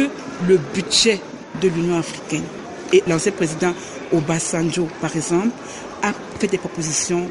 [0.47, 1.21] le budget
[1.61, 2.45] de l'Union africaine.
[2.93, 3.73] Et l'ancien président
[4.13, 5.51] Obasanjo, par exemple,
[6.03, 7.29] a fait des propositions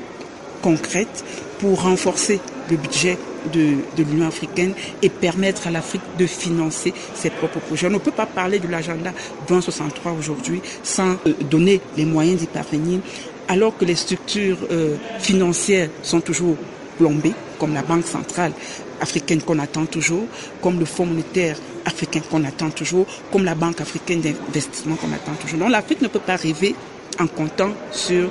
[0.61, 1.23] concrètes
[1.59, 2.39] pour renforcer
[2.69, 3.17] le budget
[3.53, 7.87] de, l'Union africaine et permettre à l'Afrique de financer ses propres projets.
[7.87, 9.11] On ne peut pas parler de l'agenda
[9.47, 12.99] 2063 aujourd'hui sans euh, donner les moyens d'y parvenir,
[13.47, 16.55] alors que les structures euh, financières sont toujours
[16.97, 18.53] plombées, comme la Banque centrale
[19.01, 20.25] africaine qu'on attend toujours,
[20.61, 25.33] comme le Fonds monétaire africain qu'on attend toujours, comme la Banque africaine d'investissement qu'on attend
[25.41, 25.59] toujours.
[25.59, 26.75] Donc l'Afrique ne peut pas rêver
[27.19, 28.29] en comptant sur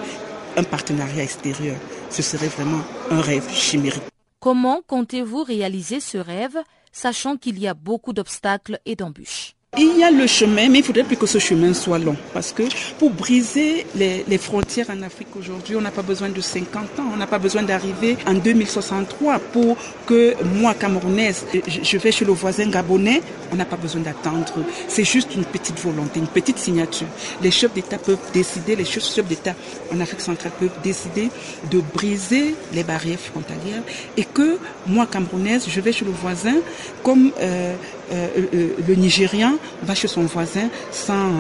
[0.56, 1.76] un partenariat extérieur.
[2.10, 4.02] Ce serait vraiment un rêve chimérique.
[4.40, 6.56] Comment comptez-vous réaliser ce rêve,
[6.92, 9.54] sachant qu'il y a beaucoup d'obstacles et d'embûches?
[9.78, 12.16] Il y a le chemin, mais il faudrait plus que ce chemin soit long.
[12.34, 12.64] Parce que
[12.98, 17.04] pour briser les, frontières en Afrique aujourd'hui, on n'a pas besoin de 50 ans.
[17.12, 22.32] On n'a pas besoin d'arriver en 2063 pour que moi, Camerounaise, je vais chez le
[22.32, 23.22] voisin gabonais.
[23.52, 24.52] On n'a pas besoin d'attendre.
[24.88, 27.06] C'est juste une petite volonté, une petite signature.
[27.40, 29.54] Les chefs d'État peuvent décider, les chefs d'État
[29.94, 31.28] en Afrique centrale peuvent décider
[31.70, 33.82] de briser les barrières frontalières
[34.16, 36.56] et que moi, Camerounaise, je vais chez le voisin
[37.04, 37.74] comme euh,
[38.11, 41.30] le Nigérian va chez son voisin sans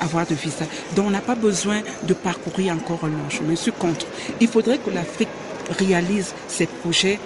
[0.00, 0.64] avoir de visa.
[0.94, 3.50] Donc on n'a pas besoin de parcourir encore un long chemin.
[3.50, 4.06] Je suis contre.
[4.40, 5.28] Il faudrait que l'Afrique
[5.78, 7.18] réalise ses projets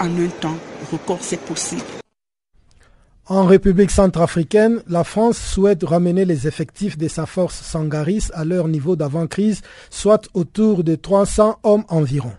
[0.00, 0.56] en un temps
[0.92, 1.82] record, c'est possible.
[3.26, 8.68] En République centrafricaine, la France souhaite ramener les effectifs de sa force Sangaris à leur
[8.68, 9.60] niveau d'avant-crise,
[9.90, 12.32] soit autour de 300 hommes environ.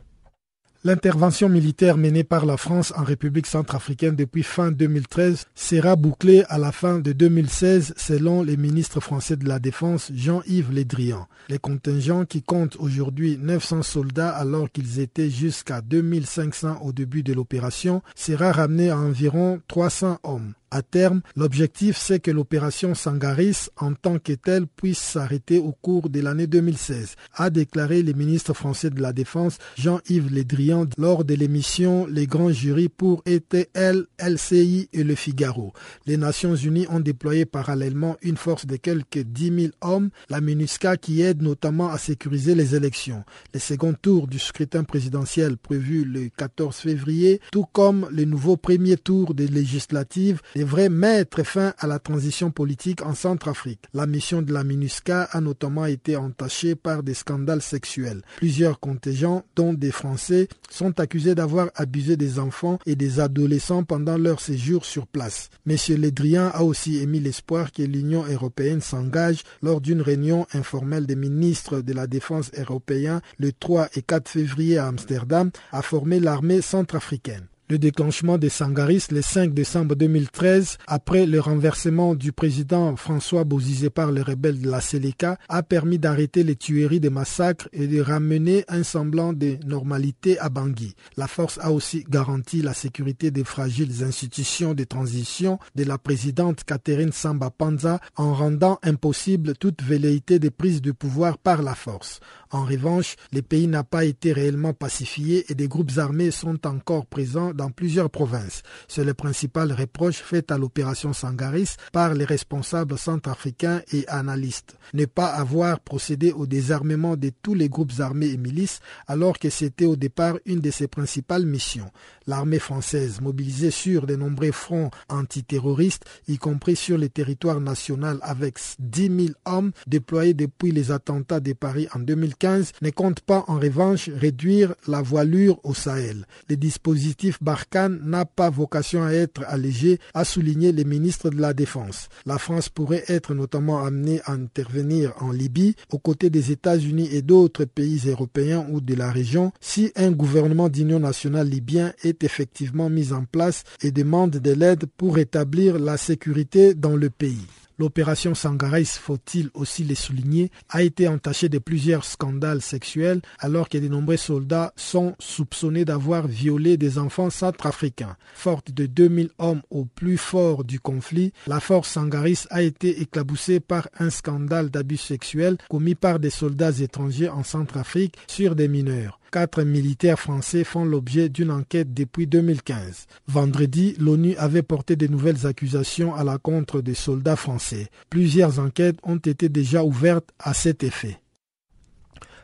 [0.85, 6.57] L'intervention militaire menée par la France en République centrafricaine depuis fin 2013 sera bouclée à
[6.57, 11.27] la fin de 2016 selon les ministres français de la Défense Jean-Yves Le Drian.
[11.49, 17.33] Les contingents qui comptent aujourd'hui 900 soldats alors qu'ils étaient jusqu'à 2500 au début de
[17.33, 20.53] l'opération sera ramené à environ 300 hommes.
[20.71, 26.09] À terme, l'objectif c'est que l'opération Sangaris en tant que telle puisse s'arrêter au cours
[26.09, 31.25] de l'année 2016, a déclaré le ministre français de la Défense Jean-Yves Le Drian lors
[31.25, 35.73] de l'émission Les grands jurys pour ETL, LCI et Le Figaro.
[36.05, 40.97] Les Nations Unies ont déployé parallèlement une force de quelques 10 000 hommes, la MINUSCA
[40.97, 43.23] qui aide notamment à sécuriser les élections.
[43.55, 48.97] Le second tour du scrutin présidentiel prévu le 14 février, tout comme le nouveau premier
[48.97, 53.85] tour des législatives devrait mettre fin à la transition politique en Centrafrique.
[53.93, 58.23] La mission de la MINUSCA a notamment été entachée par des scandales sexuels.
[58.35, 64.17] Plusieurs contingents, dont des Français, sont accusés d'avoir abusé des enfants et des adolescents pendant
[64.17, 65.49] leur séjour sur place.
[65.65, 65.77] M.
[65.97, 71.79] Ledrian a aussi émis l'espoir que l'Union européenne s'engage lors d'une réunion informelle des ministres
[71.79, 77.47] de la Défense européens le 3 et 4 février à Amsterdam à former l'armée centrafricaine.
[77.71, 83.91] Le déclenchement des Sangaris le 5 décembre 2013, après le renversement du président François Bozizé
[83.91, 88.01] par les rebelles de la Séléka, a permis d'arrêter les tueries des massacres et de
[88.01, 90.95] ramener un semblant de normalité à Bangui.
[91.15, 96.63] La force a aussi garanti la sécurité des fragiles institutions de transition de la présidente
[96.63, 102.19] Catherine Samba Panza en rendant impossible toute velléité de prise de pouvoir par la force.
[102.51, 107.05] En revanche, le pays n'a pas été réellement pacifié et des groupes armés sont encore
[107.05, 108.63] présents dans plusieurs provinces.
[108.87, 114.77] C'est le principal reproche fait à l'opération Sangaris par les responsables centrafricains et analystes.
[114.95, 119.51] Ne pas avoir procédé au désarmement de tous les groupes armés et milices alors que
[119.51, 121.91] c'était au départ une de ses principales missions.
[122.25, 128.57] L'armée française, mobilisée sur de nombreux fronts antiterroristes, y compris sur le territoire national avec
[128.79, 132.38] 10 000 hommes déployés depuis les attentats de Paris en 2015,
[132.81, 136.25] ne compte pas en revanche réduire la voilure au Sahel.
[136.49, 141.53] Le dispositif Barkhane n'a pas vocation à être allégé, a souligné le ministre de la
[141.53, 142.07] Défense.
[142.25, 147.21] La France pourrait être notamment amenée à intervenir en Libye aux côtés des États-Unis et
[147.21, 152.89] d'autres pays européens ou de la région si un gouvernement d'union nationale libyen est effectivement
[152.89, 157.45] mis en place et demande de l'aide pour établir la sécurité dans le pays.
[157.79, 163.77] L'opération Sangarais, faut-il aussi le souligner, a été entachée de plusieurs scandales sexuels alors que
[163.77, 168.17] de nombreux soldats sont soupçonnés d'avoir violé des enfants centrafricains.
[168.35, 173.61] Forte de 2000 hommes au plus fort du conflit, la force Sangaris a été éclaboussée
[173.61, 179.18] par un scandale d'abus sexuels commis par des soldats étrangers en Centrafrique sur des mineurs.
[179.31, 183.05] Quatre militaires français font l'objet d'une enquête depuis 2015.
[183.27, 187.89] Vendredi, l'ONU avait porté de nouvelles accusations à la contre des soldats français.
[188.09, 191.19] Plusieurs enquêtes ont été déjà ouvertes à cet effet.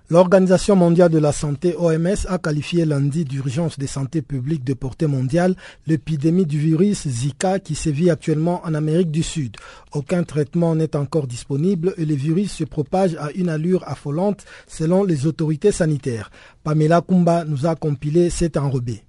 [0.08, 5.08] L'Organisation mondiale de la santé OMS a qualifié lundi d'urgence de santé publique de portée
[5.08, 5.56] mondiale
[5.88, 9.58] l'épidémie du virus Zika qui sévit actuellement en Amérique du Sud.
[9.94, 15.04] Aucun traitement n'est encore disponible et le virus se propage à une allure affolante selon
[15.04, 16.30] les autorités sanitaires.
[16.64, 19.04] Pamela Kumba nous a compilé cet enrobé.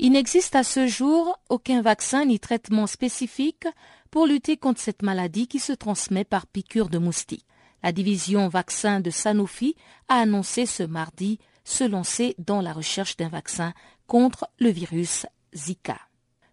[0.00, 3.68] Il n'existe à ce jour aucun vaccin ni traitement spécifique
[4.10, 7.46] pour lutter contre cette maladie qui se transmet par piqûre de moustiques.
[7.86, 9.76] La division vaccin de Sanofi
[10.08, 13.74] a annoncé ce mardi se lancer dans la recherche d'un vaccin
[14.08, 15.24] contre le virus
[15.54, 15.96] Zika.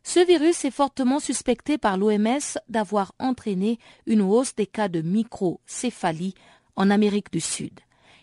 [0.03, 6.35] Ce virus est fortement suspecté par l'OMS d'avoir entraîné une hausse des cas de microcéphalie
[6.75, 7.79] en Amérique du Sud.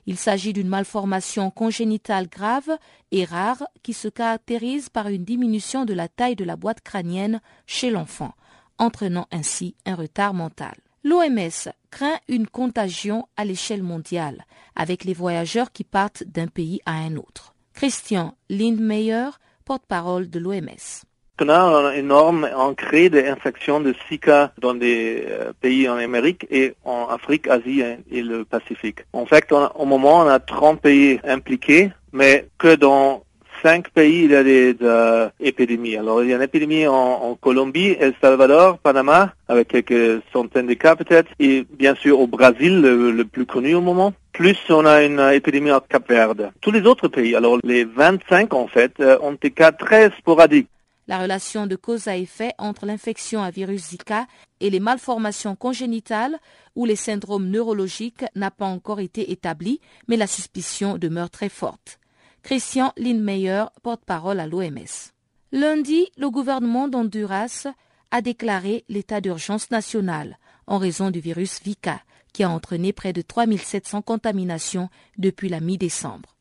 [0.06, 2.78] Il s'agit d'une malformation congénitale grave
[3.10, 7.40] et rare qui se caractérise par une diminution de la taille de la boîte crânienne
[7.66, 8.34] chez l'enfant,
[8.78, 10.76] entraînant ainsi un retard mental.
[11.02, 14.44] L'OMS craint une contagion à l'échelle mondiale
[14.76, 17.54] avec les voyageurs qui partent d'un pays à un autre.
[17.72, 19.30] Christian Lindmeyer,
[19.64, 21.04] porte-parole de l'OMS.
[21.42, 26.74] On a un énorme ancré d'infections de Zika dans des euh, pays en Amérique et
[26.84, 28.98] en Afrique, Asie et le Pacifique.
[29.14, 33.24] En fait, au moment, on a 30 pays impliqués, mais que dans
[33.62, 35.96] cinq pays, il y a des euh, épidémies.
[35.96, 40.74] Alors, il y a une épidémie en, Colombie, El Salvador, Panama, avec quelques centaines de
[40.74, 44.12] cas peut-être, et bien sûr au Brésil, le, plus connu au moment.
[44.32, 46.50] Plus, on a une épidémie en Cap-Verde.
[46.60, 50.68] Tous les autres pays, alors les 25 en fait, euh, ont des cas très sporadiques.
[51.08, 54.26] La relation de cause à effet entre l'infection à virus Zika
[54.60, 56.38] et les malformations congénitales
[56.76, 61.98] ou les syndromes neurologiques n'a pas encore été établie, mais la suspicion demeure très forte.
[62.42, 65.12] Christian Lindmeyer, porte-parole à l'OMS.
[65.52, 67.66] Lundi, le gouvernement d'Honduras
[68.10, 72.00] a déclaré l'état d'urgence national en raison du virus Vika,
[72.32, 74.88] qui a entraîné près de 3700 contaminations
[75.18, 76.36] depuis la mi-décembre.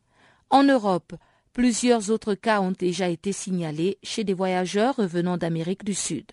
[0.49, 1.13] En Europe,
[1.53, 6.25] plusieurs autres cas ont déjà été signalés chez des voyageurs revenant d'Amérique du Sud.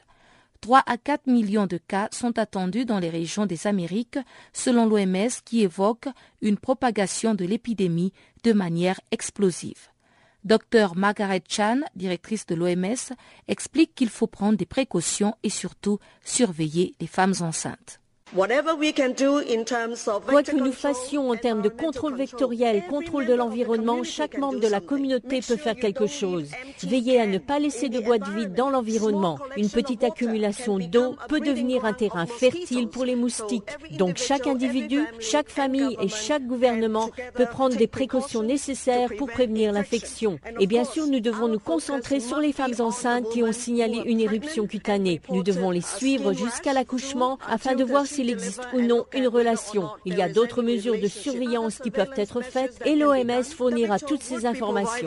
[0.61, 4.19] 3 à 4 millions de cas sont attendus dans les régions des Amériques,
[4.53, 6.09] selon l'OMS qui évoque
[6.43, 8.13] une propagation de l'épidémie
[8.45, 9.89] de manière explosive.
[10.45, 13.15] Dr Margaret Chan, directrice de l'OMS,
[13.49, 18.01] explique qu'il faut prendre des précautions et surtout surveiller les femmes enceintes.
[18.35, 18.49] Quoi
[20.43, 24.81] que nous fassions en termes de contrôle vectoriel, contrôle de l'environnement, chaque membre de la
[24.81, 26.51] communauté peut faire quelque chose.
[26.83, 29.39] Veillez à ne pas laisser de boîtes vides dans l'environnement.
[29.57, 33.71] Une petite accumulation d'eau peut devenir un terrain fertile pour les moustiques.
[33.93, 39.73] Donc chaque individu, chaque famille et chaque gouvernement peut prendre des précautions nécessaires pour prévenir
[39.73, 40.41] l'infection.
[40.59, 44.21] Et bien sûr, nous devons nous concentrer sur les femmes enceintes qui ont signalé une
[44.21, 45.21] éruption cutanée.
[45.31, 49.29] Nous devons les suivre jusqu'à l'accouchement afin de voir si s'il existe ou non une
[49.29, 49.91] relation.
[50.07, 54.23] Il y a d'autres mesures de surveillance qui peuvent être faites et l'OMS fournira toutes
[54.23, 55.07] ces informations.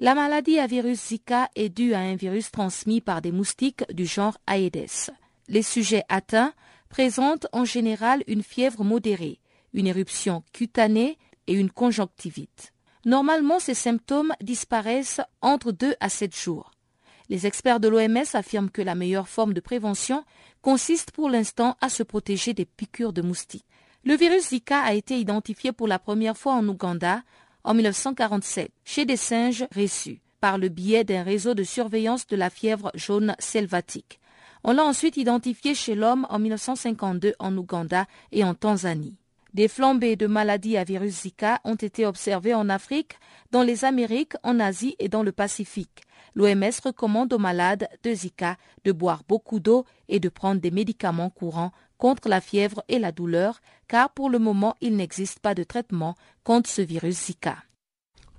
[0.00, 4.04] La maladie à virus Zika est due à un virus transmis par des moustiques du
[4.04, 5.12] genre Aedes.
[5.46, 6.54] Les sujets atteints
[6.88, 9.38] présentent en général une fièvre modérée,
[9.74, 12.72] une éruption cutanée et une conjonctivite.
[13.04, 16.72] Normalement, ces symptômes disparaissent entre 2 à 7 jours.
[17.28, 20.24] Les experts de l'OMS affirment que la meilleure forme de prévention
[20.62, 23.66] consiste pour l'instant à se protéger des piqûres de moustiques.
[24.04, 27.22] Le virus Zika a été identifié pour la première fois en Ouganda
[27.64, 30.20] en 1947 chez des singes reçus.
[30.40, 34.18] par le biais d'un réseau de surveillance de la fièvre jaune selvatique.
[34.64, 39.21] On l'a ensuite identifié chez l'homme en 1952 en Ouganda et en Tanzanie.
[39.54, 43.18] Des flambées de maladies à virus Zika ont été observées en Afrique,
[43.50, 46.04] dans les Amériques, en Asie et dans le Pacifique.
[46.34, 51.28] L'OMS recommande aux malades de Zika de boire beaucoup d'eau et de prendre des médicaments
[51.28, 55.64] courants contre la fièvre et la douleur, car pour le moment, il n'existe pas de
[55.64, 57.56] traitement contre ce virus Zika.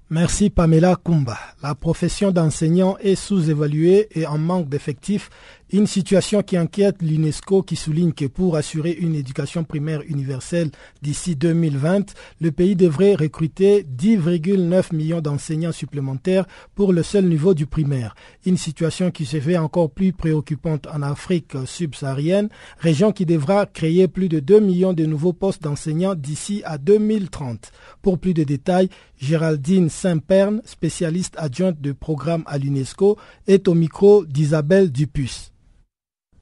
[0.09, 1.37] Merci Pamela Kumba.
[1.61, 5.29] La profession d'enseignant est sous-évaluée et en manque d'effectifs
[5.73, 10.69] une situation qui inquiète l'UNESCO qui souligne que pour assurer une éducation primaire universelle
[11.01, 16.45] d'ici 2020, le pays devrait recruter 10,9 millions d'enseignants supplémentaires
[16.75, 18.13] pour le seul niveau du primaire.
[18.45, 24.07] Une situation qui se fait encore plus préoccupante en Afrique subsaharienne, région qui devra créer
[24.07, 27.71] plus de 2 millions de nouveaux postes d'enseignants d'ici à 2030.
[28.03, 33.17] Pour plus de détails, Géraldine Saint-Perne, spécialiste adjointe de programme à l'UNESCO,
[33.47, 35.49] est au micro d'Isabelle Dupuis.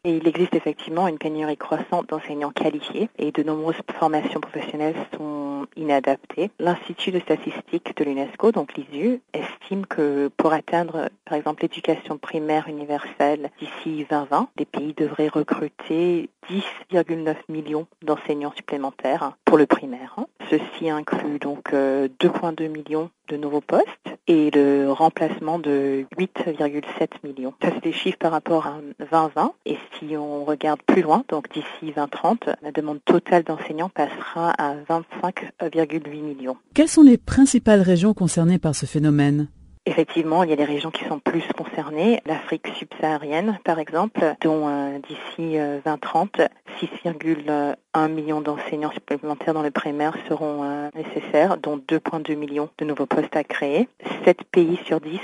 [0.03, 5.67] Et il existe effectivement une pénurie croissante d'enseignants qualifiés et de nombreuses formations professionnelles sont
[5.75, 6.49] inadaptées.
[6.57, 12.67] L'Institut de statistique de l'UNESCO, donc l'ISU, estime que pour atteindre par exemple l'éducation primaire
[12.67, 20.15] universelle d'ici 2020, les pays devraient recruter 10,9 millions d'enseignants supplémentaires pour le primaire.
[20.49, 23.87] Ceci inclut donc 2,2 euh, millions de nouveaux postes
[24.27, 27.53] et le remplacement de 8,7 millions.
[27.61, 29.53] Ça, c'est des chiffres par rapport à 2020.
[29.65, 34.75] Et si on regarde plus loin, donc d'ici 2030, la demande totale d'enseignants passera à
[34.75, 36.57] 25,8 millions.
[36.73, 39.47] Quelles sont les principales régions concernées par ce phénomène?
[39.87, 42.21] Effectivement, il y a des régions qui sont plus concernées.
[42.27, 46.47] L'Afrique subsaharienne, par exemple, dont euh, d'ici 2030, euh,
[46.79, 53.07] 6,1 millions d'enseignants supplémentaires dans le primaire seront euh, nécessaires, dont 2,2 millions de nouveaux
[53.07, 53.87] postes à créer.
[54.23, 55.19] 7 pays sur 10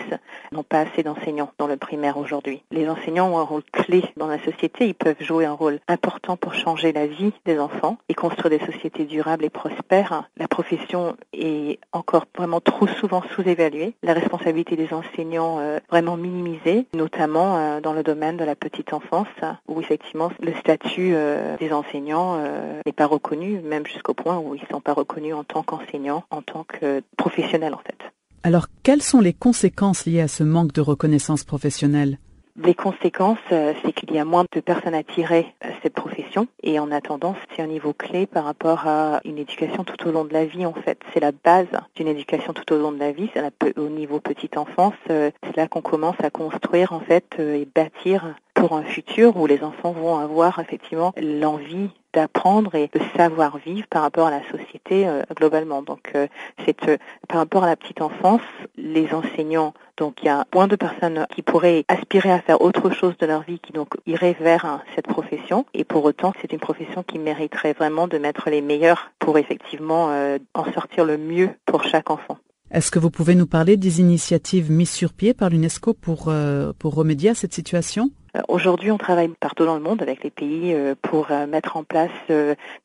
[0.51, 2.64] n'ont pas assez d'enseignants dans le primaire aujourd'hui.
[2.72, 4.88] Les enseignants ont un rôle clé dans la société.
[4.88, 8.66] Ils peuvent jouer un rôle important pour changer la vie des enfants et construire des
[8.66, 10.24] sociétés durables et prospères.
[10.38, 13.93] La profession est encore vraiment trop souvent sous-évaluée.
[14.01, 18.93] La responsabilité des enseignants euh, vraiment minimisée, notamment euh, dans le domaine de la petite
[18.93, 19.28] enfance,
[19.68, 22.41] où effectivement le statut euh, des enseignants
[22.86, 26.24] n'est pas reconnu, même jusqu'au point où ils ne sont pas reconnus en tant qu'enseignants,
[26.30, 27.97] en tant que professionnels en fait.
[28.43, 32.18] Alors, quelles sont les conséquences liées à ce manque de reconnaissance professionnelle?
[32.58, 36.80] Les conséquences, euh, c'est qu'il y a moins de personnes attirées à cette profession et
[36.80, 40.34] en attendant, c'est un niveau clé par rapport à une éducation tout au long de
[40.34, 40.99] la vie en fait.
[41.14, 44.58] C'est la base d'une éducation tout au long de la vie, c'est au niveau petite
[44.58, 48.84] enfance, euh, c'est là qu'on commence à construire en fait euh, et bâtir pour un
[48.84, 54.28] futur où les enfants vont avoir effectivement l'envie d'apprendre et de savoir vivre par rapport
[54.28, 55.84] à la société euh, globalement.
[55.84, 56.26] Donc euh,
[56.66, 56.97] c'est euh,
[57.28, 58.41] par rapport à la petite enfance,
[58.76, 62.89] les enseignants, donc il y a moins de personnes qui pourraient aspirer à faire autre
[62.89, 65.68] chose de leur vie, qui donc iraient vers hein, cette profession.
[65.76, 70.10] Et pour autant, c'est une profession qui mériterait vraiment de mettre les meilleurs pour effectivement
[70.55, 72.38] en sortir le mieux pour chaque enfant.
[72.72, 76.32] Est-ce que vous pouvez nous parler des initiatives mises sur pied par l'UNESCO pour,
[76.80, 78.11] pour remédier à cette situation?
[78.38, 81.78] Euh, aujourd'hui, on travaille partout dans le monde avec les pays euh, pour euh, mettre
[81.78, 82.11] en place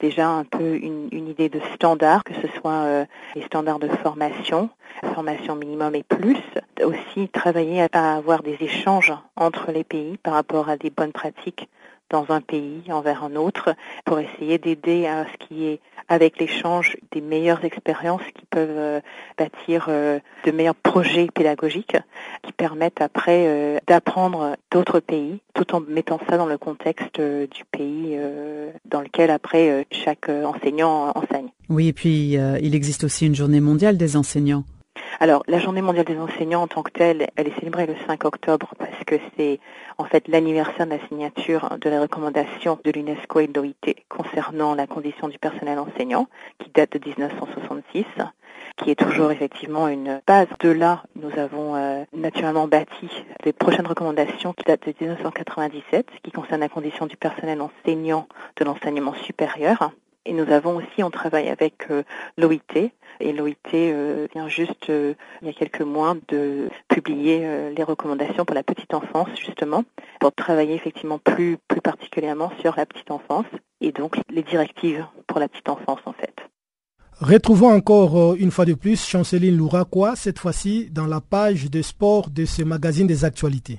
[0.00, 4.70] déjà un peu une, idée de standard, que ce soit les standards de formation,
[5.14, 6.38] formation minimum et plus.
[6.84, 11.68] Aussi travailler à avoir des échanges entre les pays par rapport à des bonnes pratiques
[12.12, 16.96] dans un pays envers un autre pour essayer d'aider à ce qui est avec l'échange
[17.12, 19.00] des meilleures expériences qui peuvent euh,
[19.38, 21.96] bâtir euh, de meilleurs projets pédagogiques
[22.42, 27.64] qui permettent après euh, d'apprendre d'autres pays tout en mettant ça dans le contexte du
[27.70, 28.18] pays
[28.90, 31.48] dans lequel après chaque enseignant enseigne.
[31.68, 34.64] Oui, et puis il existe aussi une journée mondiale des enseignants.
[35.20, 38.24] Alors, la journée mondiale des enseignants en tant que telle, elle est célébrée le 5
[38.24, 39.60] octobre parce que c'est
[39.98, 44.74] en fait l'anniversaire de la signature de la recommandation de l'UNESCO et de l'OIT concernant
[44.74, 46.28] la condition du personnel enseignant,
[46.58, 48.04] qui date de 1966
[48.76, 50.48] qui est toujours effectivement une base.
[50.60, 53.08] De là, nous avons euh, naturellement bâti
[53.44, 58.26] les prochaines recommandations qui datent de 1997, qui concernent la condition du personnel enseignant
[58.56, 59.92] de l'enseignement supérieur.
[60.24, 62.04] Et nous avons aussi, on travaille avec euh,
[62.38, 62.90] l'OIT,
[63.22, 68.44] et l'OIT euh, vient juste, euh, il y a quelques mois, de publier les recommandations
[68.44, 69.84] pour la petite enfance, justement,
[70.20, 73.46] pour travailler effectivement plus, plus particulièrement sur la petite enfance,
[73.80, 76.34] et donc les directives pour la petite enfance, en fait.
[77.20, 82.30] Retrouvons encore une fois de plus Chanceline Louraquois, cette fois-ci dans la page de sport
[82.30, 83.78] de ce magazine des actualités.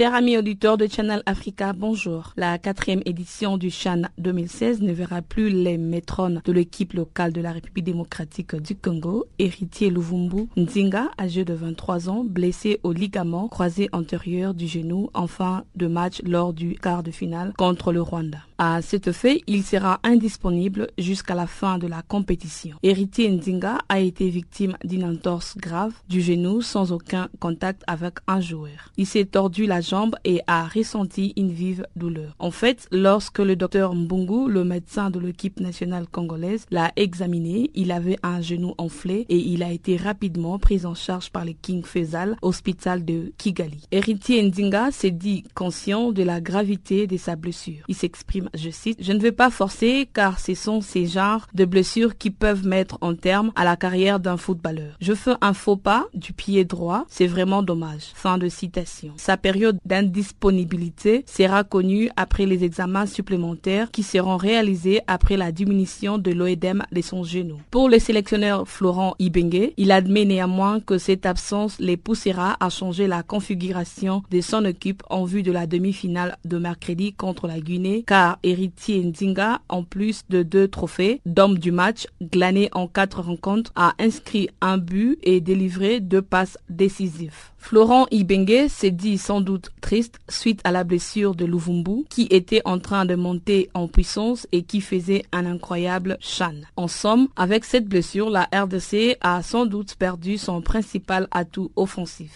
[0.00, 2.32] Chers amis auditeurs de Channel Africa, bonjour.
[2.38, 7.42] La quatrième édition du Chan 2016 ne verra plus les maîtrones de l'équipe locale de
[7.42, 13.48] la République démocratique du Congo, héritier Luvumbu Nzinga, âgé de 23 ans, blessé au ligament
[13.48, 18.00] croisé antérieur du genou en fin de match lors du quart de finale contre le
[18.00, 18.38] Rwanda.
[18.62, 22.76] À cet fait, il sera indisponible jusqu'à la fin de la compétition.
[22.82, 28.42] Héritier Nzinga a été victime d'une entorse grave du genou sans aucun contact avec un
[28.42, 28.92] joueur.
[28.98, 32.34] Il s'est tordu la jambe et a ressenti une vive douleur.
[32.38, 37.90] En fait, lorsque le docteur Mbungu, le médecin de l'équipe nationale congolaise, l'a examiné, il
[37.90, 41.82] avait un genou enflé et il a été rapidement pris en charge par le King
[41.82, 43.86] Faisal Hospital de Kigali.
[43.90, 47.86] Héritier Nzinga s'est dit conscient de la gravité de sa blessure.
[47.88, 51.64] Il s'exprime je cite, Je ne vais pas forcer car ce sont ces genres de
[51.64, 54.96] blessures qui peuvent mettre en terme à la carrière d'un footballeur.
[55.00, 58.10] Je fais un faux pas du pied droit, c'est vraiment dommage.
[58.14, 59.12] Fin de citation.
[59.16, 66.18] Sa période d'indisponibilité sera connue après les examens supplémentaires qui seront réalisés après la diminution
[66.18, 67.58] de l'oédème de son genou.
[67.70, 73.06] Pour le sélectionneur Florent Ibengue, il admet néanmoins que cette absence les poussera à changer
[73.06, 78.04] la configuration de son équipe en vue de la demi-finale de mercredi contre la Guinée
[78.06, 83.72] car héritier Ndinga, en plus de deux trophées d'homme du match glanés en quatre rencontres,
[83.76, 87.50] a inscrit un but et délivré deux passes décisives.
[87.58, 92.62] Florent Ibengue s'est dit sans doute triste suite à la blessure de Luvumbu qui était
[92.64, 96.54] en train de monter en puissance et qui faisait un incroyable chan.
[96.76, 102.34] En somme, avec cette blessure, la RDC a sans doute perdu son principal atout offensif.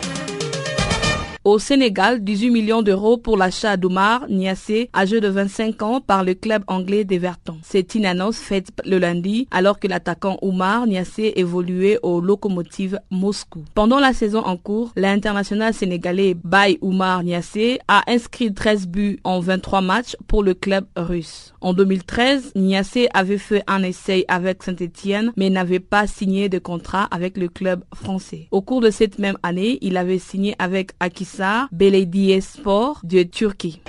[1.46, 6.32] Au Sénégal, 18 millions d'euros pour l'achat d'Oumar Niassé, âgé de 25 ans, par le
[6.32, 7.58] club anglais d'Everton.
[7.62, 13.62] C'est une annonce faite le lundi, alors que l'attaquant Oumar Niassé évoluait au Lokomotiv Moscou.
[13.74, 19.40] Pendant la saison en cours, l'international sénégalais Bay Oumar Niassé a inscrit 13 buts en
[19.40, 21.52] 23 matchs pour le club russe.
[21.60, 27.06] En 2013, Niassé avait fait un essai avec Saint-Etienne, mais n'avait pas signé de contrat
[27.10, 28.48] avec le club français.
[28.50, 31.33] Au cours de cette même année, il avait signé avec Akis
[31.72, 33.80] Belediye Sport de Turquie.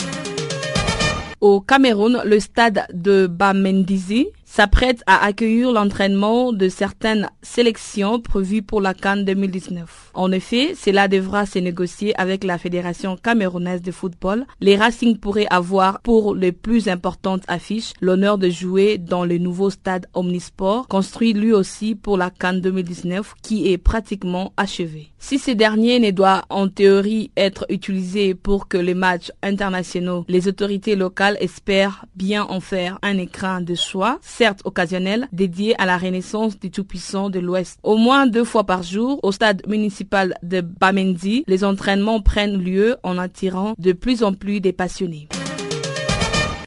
[1.41, 8.80] Au Cameroun, le stade de Bamendizi s'apprête à accueillir l'entraînement de certaines sélections prévues pour
[8.80, 10.12] la Cannes 2019.
[10.14, 14.45] En effet, cela devra se négocier avec la Fédération camerounaise de football.
[14.62, 19.70] Les Racing pourraient avoir pour les plus importantes affiches l'honneur de jouer dans le nouveau
[19.70, 25.12] stade Omnisport, construit lui aussi pour la Cannes 2019 qui est pratiquement achevé.
[25.20, 30.47] Si ce dernier ne doit en théorie être utilisé pour que les matchs internationaux, les
[30.47, 34.20] autorités locales espèrent bien en faire un écran de choix,
[34.66, 37.80] occasionnel, dédié à la renaissance du Tout-Puissant de l'Ouest.
[37.84, 42.98] Au moins deux fois par jour, au stade municipal de Bamendi, les entraînements prennent lieu
[43.04, 45.28] en attirant de plus en plus des passionnés.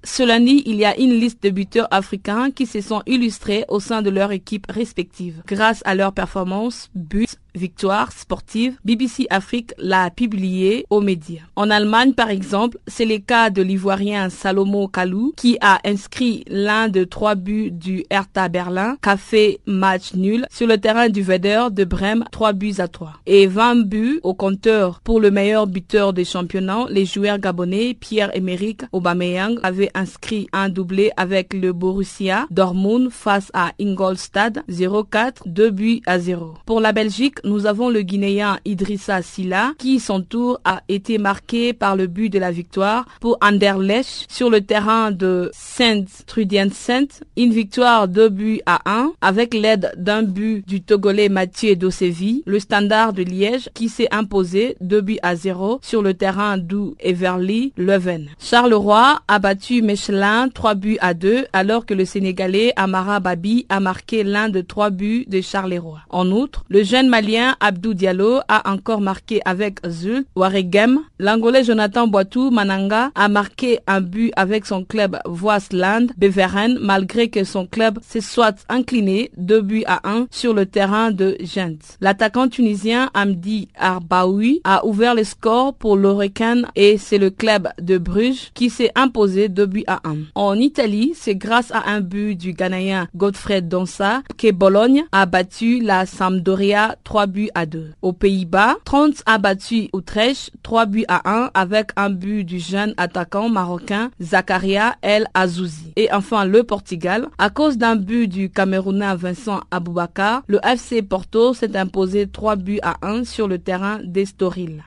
[0.05, 3.79] Ce lundi, il y a une liste de buteurs africains qui se sont illustrés au
[3.79, 5.43] sein de leur équipe respective.
[5.47, 7.27] Grâce à leur performance, buts,
[7.59, 11.43] victoire sportive, BBC Afrique l'a publié aux médias.
[11.57, 16.89] En Allemagne, par exemple, c'est le cas de l'Ivoirien Salomo Kalou qui a inscrit l'un
[16.89, 21.85] de trois buts du Hertha Berlin, café match nul, sur le terrain du Werder de
[21.85, 23.15] Brême, 3 buts à 3.
[23.27, 28.83] Et 20 buts au compteur pour le meilleur buteur des championnats, les joueurs gabonais Pierre-Emerick
[28.93, 36.01] Aubameyang avait inscrit un doublé avec le Borussia Dortmund face à Ingolstadt 0-4, 2 buts
[36.07, 36.55] à 0.
[36.67, 41.73] Pour la Belgique, nous avons le Guinéen Idrissa Silla qui, son tour, a été marqué
[41.73, 46.91] par le but de la victoire pour Anderlecht sur le terrain de Saint Trudiense.
[47.37, 52.61] Une victoire 2 buts à 1 avec l'aide d'un but du Togolais Mathieu Dosevi, le
[52.61, 57.73] standard de Liège qui s'est imposé 2 buts à 0 sur le terrain d'Ou Everly
[57.77, 58.29] Leuven.
[58.39, 63.81] Charleroi a battu Michelin 3 buts à 2 alors que le Sénégalais Amara Babi a
[63.81, 66.01] marqué l'un de trois buts de Charleroi.
[66.11, 71.01] En outre, le jeune Abdou Diallo a encore marqué avec Zul Waregem.
[71.19, 77.45] L'Angolais Jonathan Boitou Mananga a marqué un but avec son club Voisland Beveren malgré que
[77.45, 81.99] son club se soit incliné 2 buts à 1 sur le terrain de Gent.
[82.01, 87.99] L'attaquant tunisien Amdi Arbaoui a ouvert le score pour l'Orecan et c'est le club de
[87.99, 90.17] Bruges qui s'est imposé 2 buts à 1.
[90.35, 95.81] En Italie, c'est grâce à un but du Ghanéen Godfrey Donsa que Bologne a battu
[95.81, 97.95] la Sampdoria 3 buts à 2.
[98.01, 102.95] Aux Pays-Bas, 30 a battu Utrecht 3 buts à 1 avec un but du jeune
[102.97, 105.93] attaquant marocain Zakaria El Azouzi.
[105.97, 111.55] Et enfin le Portugal, à cause d'un but du Camerounais Vincent Aboubakar, le FC Porto
[111.55, 114.85] s'est imposé 3 buts à 1 sur le terrain d'Estoril.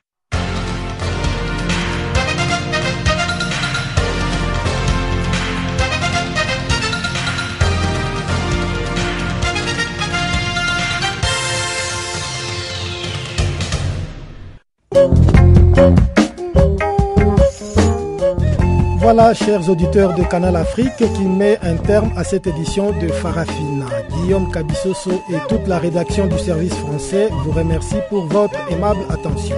[18.98, 23.86] Voilà, chers auditeurs de Canal Afrique, qui met un terme à cette édition de Farafina.
[24.10, 29.56] Guillaume Cabissoso et toute la rédaction du service français vous remercient pour votre aimable attention.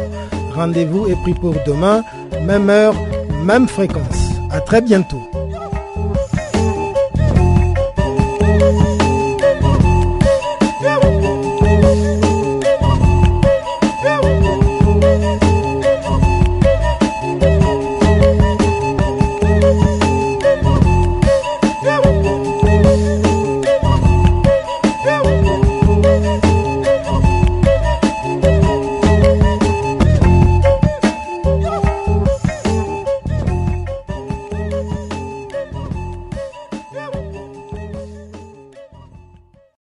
[0.55, 2.03] Rendez-vous est pris pour demain,
[2.43, 2.95] même heure,
[3.45, 4.31] même fréquence.
[4.51, 5.21] À très bientôt.